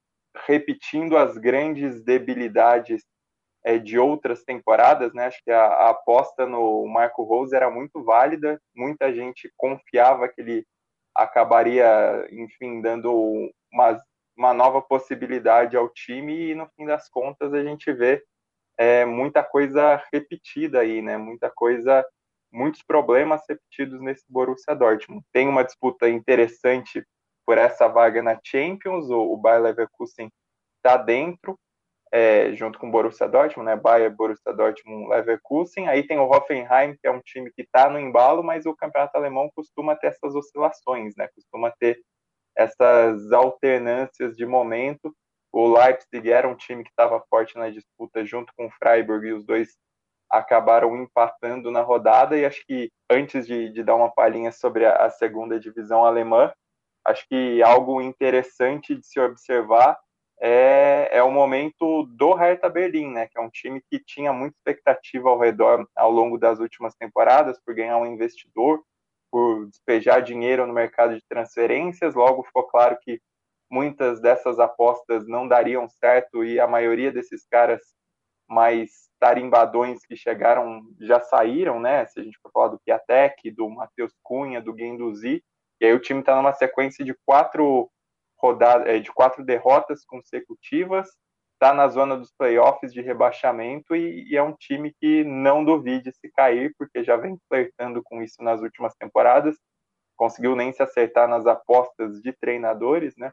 [0.47, 3.03] repetindo as grandes debilidades
[3.65, 5.27] é, de outras temporadas, né?
[5.27, 10.41] Acho que a, a, aposta no Marco Rose era muito válida, muita gente confiava que
[10.41, 10.67] ele
[11.15, 14.01] acabaria, enfim, dando uma,
[14.37, 18.23] uma nova possibilidade ao time e no fim das contas a gente vê
[18.79, 21.17] é, muita coisa repetida aí, né?
[21.17, 22.07] Muita coisa,
[22.53, 25.25] muitos problemas repetidos nesse Borussia Dortmund.
[25.33, 27.05] Tem uma disputa interessante
[27.47, 30.29] por essa vaga na Champions, o, o Bayer Leverkusen
[30.79, 31.57] está dentro,
[32.13, 33.77] é, junto com o Borussia Dortmund, né?
[33.77, 35.89] Bayern, Borussia Dortmund, Leverkusen.
[35.89, 39.17] Aí tem o Hoffenheim, que é um time que está no embalo, mas o campeonato
[39.17, 41.29] alemão costuma ter essas oscilações, né?
[41.35, 42.01] Costuma ter
[42.57, 45.15] essas alternâncias de momento.
[45.53, 49.33] O Leipzig era um time que estava forte na disputa junto com o Freiburg e
[49.33, 49.77] os dois
[50.31, 52.37] acabaram empatando na rodada.
[52.37, 56.53] E acho que antes de, de dar uma palhinha sobre a, a segunda divisão alemã,
[57.05, 59.99] acho que algo interessante de se observar
[60.41, 64.57] é, é o momento do Hertha Berlim, né, que é um time que tinha muita
[64.59, 68.83] expectativa ao redor ao longo das últimas temporadas por ganhar um investidor,
[69.31, 72.15] por despejar dinheiro no mercado de transferências.
[72.15, 73.21] Logo ficou claro que
[73.71, 77.81] muitas dessas apostas não dariam certo e a maioria desses caras
[78.49, 82.07] mais tarimbadões que chegaram já saíram, né?
[82.07, 85.43] Se a gente for falar do Piatek, do Matheus Cunha, do Guendouzi,
[85.81, 87.91] e aí o time está numa sequência de quatro
[88.39, 91.09] rodadas, é, de quatro derrotas consecutivas,
[91.55, 96.13] está na zona dos playoffs de rebaixamento e, e, é um time que não duvide
[96.13, 99.57] se cair, porque já vem flertando com isso nas últimas temporadas,
[100.17, 103.33] conseguiu nem se acertar nas apostas de treinadores, né?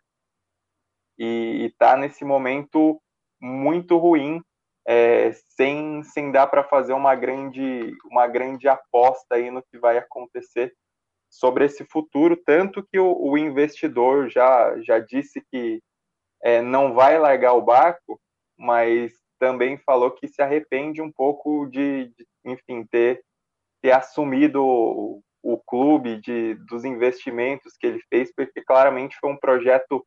[1.18, 3.01] E está nesse momento
[3.39, 4.41] muito ruim,
[4.88, 9.97] é, sem, sem dar para fazer uma grande, uma grande aposta aí no que vai
[9.97, 10.74] acontecer
[11.30, 15.82] sobre esse futuro, tanto que o, o investidor já, já disse que
[16.43, 18.20] é, não vai largar o barco,
[18.57, 23.24] mas também falou que se arrepende um pouco de, de enfim, ter,
[23.82, 29.38] ter assumido o, o clube, de, dos investimentos que ele fez, porque claramente foi um
[29.38, 30.05] projeto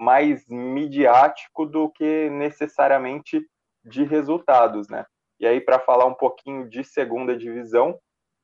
[0.00, 3.46] mais midiático do que necessariamente
[3.84, 5.04] de resultados, né?
[5.38, 7.98] E aí, para falar um pouquinho de segunda divisão,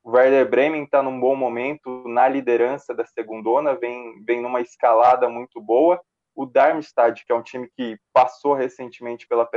[0.04, 5.30] o Werder Bremen está num bom momento na liderança da segundona, vem, vem numa escalada
[5.30, 5.98] muito boa.
[6.34, 9.48] O Darmstadt, que é um time que passou recentemente pela,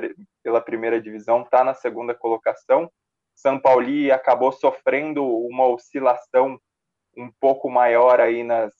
[0.41, 2.89] pela primeira divisão, está na segunda colocação.
[3.35, 6.57] São Paulo acabou sofrendo uma oscilação
[7.17, 8.73] um pouco maior aí nas,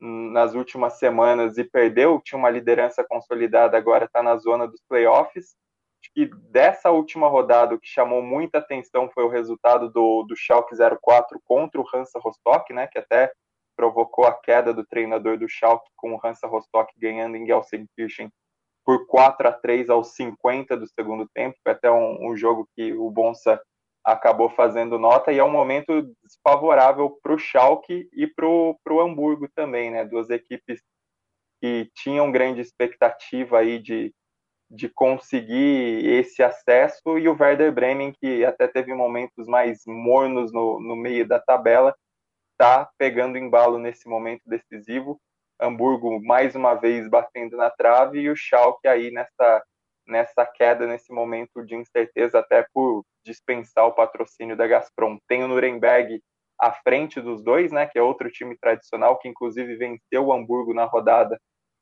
[0.00, 5.56] nas últimas semanas e perdeu, tinha uma liderança consolidada, agora está na zona dos playoffs.
[6.14, 10.74] Que dessa última rodada o que chamou muita atenção foi o resultado do, do Schalke
[10.76, 13.32] 04 contra o Hansa Rostock, né, que até
[13.76, 18.30] provocou a queda do treinador do Schalke com o Hansa Rostock ganhando em Gelsenkirchen
[18.84, 22.92] por 4 a 3 aos 50 do segundo tempo, foi até um, um jogo que
[22.92, 23.60] o Bonsa
[24.06, 29.48] acabou fazendo nota e é um momento desfavorável para o Schalke e para o Hamburgo
[29.54, 30.80] também, né, duas equipes
[31.60, 34.14] que tinham grande expectativa aí de
[34.70, 40.80] de conseguir esse acesso e o Werder Bremen, que até teve momentos mais mornos no,
[40.80, 41.94] no meio da tabela,
[42.52, 45.20] está pegando embalo nesse momento decisivo.
[45.60, 49.62] Hamburgo mais uma vez batendo na trave e o Schalke aí nessa
[50.06, 55.18] nessa queda nesse momento de incerteza até por dispensar o patrocínio da Gazprom.
[55.26, 56.22] Tem o Nuremberg
[56.60, 60.72] à frente dos dois, né, que é outro time tradicional que inclusive venceu o Hamburgo
[60.72, 61.38] na rodada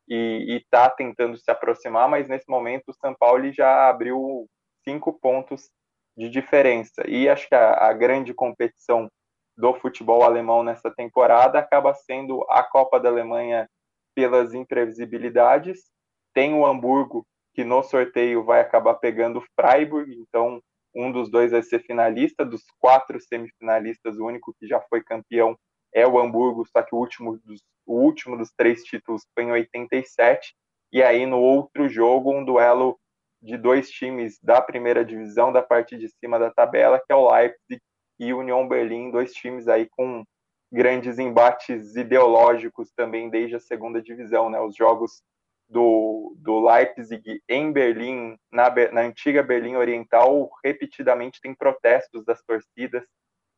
[0.08, 4.46] e está tentando se aproximar, mas nesse momento o São Paulo já abriu
[4.86, 5.70] cinco pontos
[6.16, 7.02] de diferença.
[7.08, 9.08] E acho que a, a, grande competição
[9.56, 13.68] do futebol alemão nessa temporada acaba sendo a Copa da Alemanha
[14.14, 15.90] pelas imprevisibilidades.
[16.34, 20.60] Tem o Hamburgo, que no sorteio vai acabar pegando o Freiburg, então
[20.94, 25.56] um dos dois vai ser finalista, dos quatro semifinalistas, o único que já foi campeão
[25.92, 29.52] é o Hamburgo, só que o último dos, o último dos três títulos foi em
[29.52, 30.54] 87.
[30.92, 32.98] E aí no outro jogo, um duelo
[33.40, 37.30] de dois times da primeira divisão, da parte de cima da tabela, que é o
[37.30, 37.80] Leipzig
[38.18, 40.24] e o Union Berlim, dois times aí com
[40.72, 44.60] grandes embates ideológicos também desde a segunda divisão, né?
[44.60, 45.22] Os jogos
[45.68, 53.04] do, do Leipzig em Berlim, na, na antiga Berlim Oriental, repetidamente tem protestos das torcidas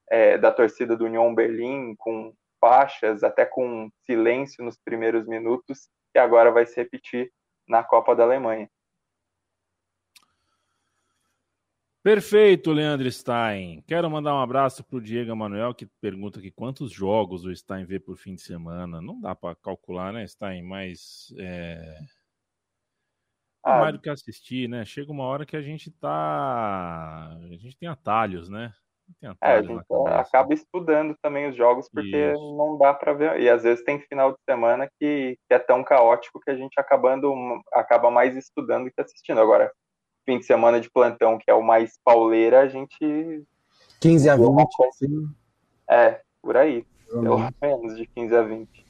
[0.09, 6.18] é, da torcida do Union Berlim, com faixas, até com silêncio nos primeiros minutos, que
[6.18, 7.30] agora vai se repetir
[7.68, 8.70] na Copa da Alemanha.
[12.07, 13.82] Perfeito, Leandro Stein.
[13.84, 17.84] Quero mandar um abraço para o Diego Emanuel, que pergunta aqui quantos jogos o Stein
[17.84, 19.02] vê por fim de semana.
[19.02, 20.62] Não dá para calcular, né, Stein?
[20.62, 21.98] Mas é...
[23.61, 24.84] Ah, mais do que assistir, né?
[24.84, 27.36] Chega uma hora que a gente tá.
[27.42, 28.72] A gente tem atalhos, né?
[29.42, 32.57] É, a gente acaba estudando também os jogos porque Isso.
[32.57, 33.40] não dá para ver.
[33.40, 36.78] E às vezes tem final de semana que, que, é tão caótico que a gente
[36.78, 37.34] acabando,
[37.72, 39.40] acaba mais estudando que assistindo.
[39.40, 39.72] Agora,
[40.27, 43.45] fim de semana de plantão, que é o mais pauleira, a gente.
[44.01, 45.29] 15 a 20, assim.
[45.89, 46.85] É, por aí.
[47.09, 48.87] Pelo menos de 15 a 20.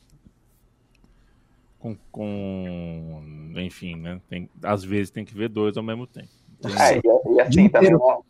[1.78, 4.20] Com, com enfim, né?
[4.28, 6.28] Tem, às vezes tem que ver dois ao mesmo tempo.
[6.64, 8.24] É, e, e, assim, também não,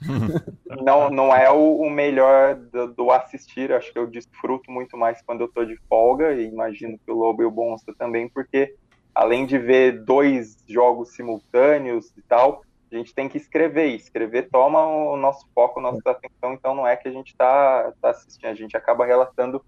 [0.82, 5.22] não, não é o, o melhor do, do, assistir, acho que eu desfruto muito mais
[5.22, 8.74] quando eu tô de folga, e imagino que o Lobo e o Bonsta também, porque
[9.14, 12.62] além de ver dois jogos simultâneos e tal,
[12.96, 16.86] a gente tem que escrever, e escrever toma o nosso foco, nossa atenção, então não
[16.86, 19.62] é que a gente tá, tá assistindo, a gente acaba relatando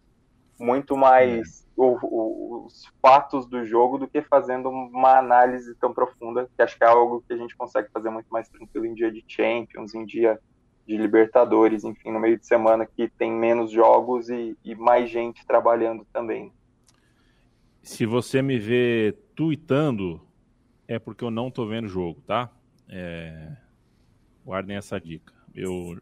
[0.59, 6.51] muito mais o, o, os fatos do jogo do que fazendo uma análise tão profunda,
[6.57, 9.12] que acho que é algo que a gente consegue fazer muito mais tranquilo em dia
[9.12, 10.39] de Champions, em dia
[10.87, 15.47] de Libertadores, enfim, no meio de semana que tem menos jogos e, e mais gente
[15.47, 16.51] trabalhando também.
[17.83, 20.20] Se você me vê tweetando,
[20.89, 22.51] é porque eu não tô vendo o jogo, tá?
[22.89, 23.57] É...
[24.45, 25.32] Guardem essa dica.
[25.55, 26.01] Eu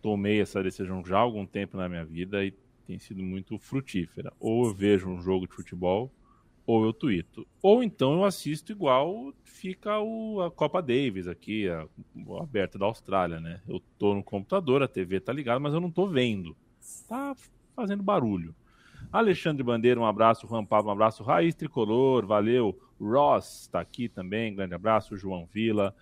[0.00, 2.54] tomei essa decisão já há algum tempo na minha vida e
[2.86, 4.32] tem sido muito frutífera.
[4.40, 6.10] Ou eu vejo um jogo de futebol,
[6.66, 7.46] ou eu tuito.
[7.62, 12.86] Ou então eu assisto igual fica o, a Copa Davis aqui, a, a aberta da
[12.86, 13.60] Austrália, né?
[13.68, 16.56] Eu tô no computador, a TV tá ligada, mas eu não tô vendo.
[17.08, 17.36] Tá
[17.74, 18.54] fazendo barulho.
[19.12, 20.46] Alexandre Bandeira, um abraço.
[20.46, 21.24] Juan Pablo, um abraço.
[21.24, 22.78] Raiz Tricolor, valeu.
[23.00, 25.16] Ross está aqui também, grande abraço.
[25.16, 25.94] João Vila,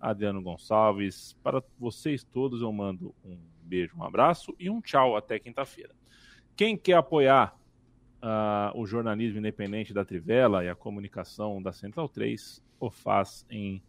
[0.00, 1.36] Adriano Gonçalves.
[1.42, 5.94] Para vocês todos eu mando um beijo, um abraço e um tchau até quinta-feira.
[6.56, 7.56] Quem quer apoiar
[8.22, 13.82] uh, o jornalismo independente da Trivela e a comunicação da Central 3, o faz em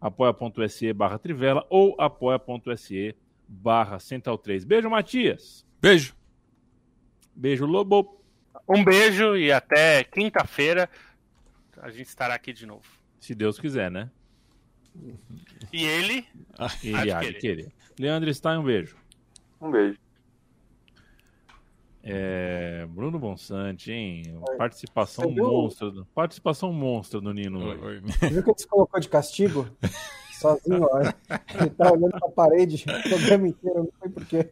[0.00, 3.14] apoia.se barra Trivela ou apoia.se
[3.46, 4.64] barra Central 3.
[4.64, 5.66] Beijo, Matias.
[5.80, 6.17] Beijo.
[7.38, 8.20] Beijo, Lobo.
[8.68, 10.90] Um beijo e até quinta-feira
[11.80, 12.82] a gente estará aqui de novo.
[13.20, 14.10] Se Deus quiser, né?
[15.72, 16.26] E ele?
[16.82, 17.72] Ele há de querer.
[17.96, 18.96] Leandro Stein, um beijo.
[19.60, 19.96] Um beijo.
[22.02, 24.24] É, Bruno Bonsante, hein?
[24.56, 25.92] Participação monstra.
[26.12, 27.68] Participação monstra do Nino.
[27.68, 28.00] Oi, oi.
[28.30, 29.68] Viu que ele se colocou de castigo?
[30.32, 31.00] Sozinho, ó.
[31.60, 34.48] Ele tá olhando pra parede o programa inteiro, não sei porquê.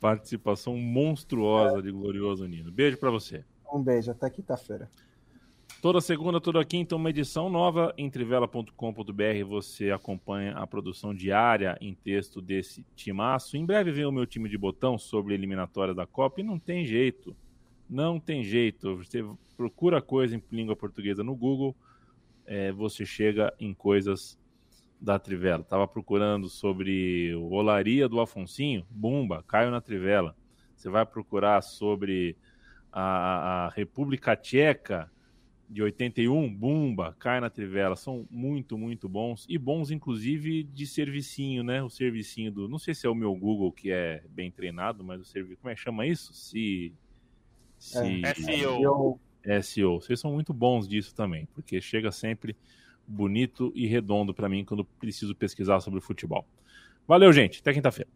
[0.00, 1.82] Participação monstruosa é.
[1.82, 2.70] de glorioso Nino.
[2.70, 3.44] Beijo para você.
[3.72, 4.90] Um beijo, até quinta-feira.
[5.80, 9.44] Toda segunda, toda quinta, uma edição nova em trivela.com.br.
[9.46, 13.56] Você acompanha a produção diária em texto desse timaço.
[13.56, 16.84] Em breve vem o meu time de botão sobre eliminatórias da Copa e não tem
[16.84, 17.36] jeito.
[17.88, 18.96] Não tem jeito.
[18.96, 19.24] Você
[19.56, 21.76] procura coisa em língua portuguesa no Google,
[22.44, 24.36] é, você chega em coisas
[25.00, 25.62] da Trivela.
[25.62, 30.36] Estava procurando sobre o Olaria do Afonsinho, Bumba, caiu na Trivela.
[30.74, 32.36] Você vai procurar sobre
[32.92, 35.10] a, a República Tcheca
[35.68, 37.94] de 81, Bumba, cai na Trivela.
[37.94, 39.44] São muito, muito bons.
[39.48, 41.82] E bons, inclusive, de servicinho, né?
[41.82, 42.68] O servicinho do.
[42.68, 45.60] Não sei se é o meu Google que é bem treinado, mas o serviço.
[45.60, 46.32] Como é que chama isso?
[46.32, 46.92] Se.
[47.78, 49.20] se é, SEO.
[49.62, 50.00] SEO.
[50.00, 52.56] Vocês são muito bons disso também, porque chega sempre
[53.08, 56.46] bonito e redondo para mim quando preciso pesquisar sobre futebol.
[57.06, 57.60] Valeu, gente.
[57.60, 58.10] Até quinta-feira.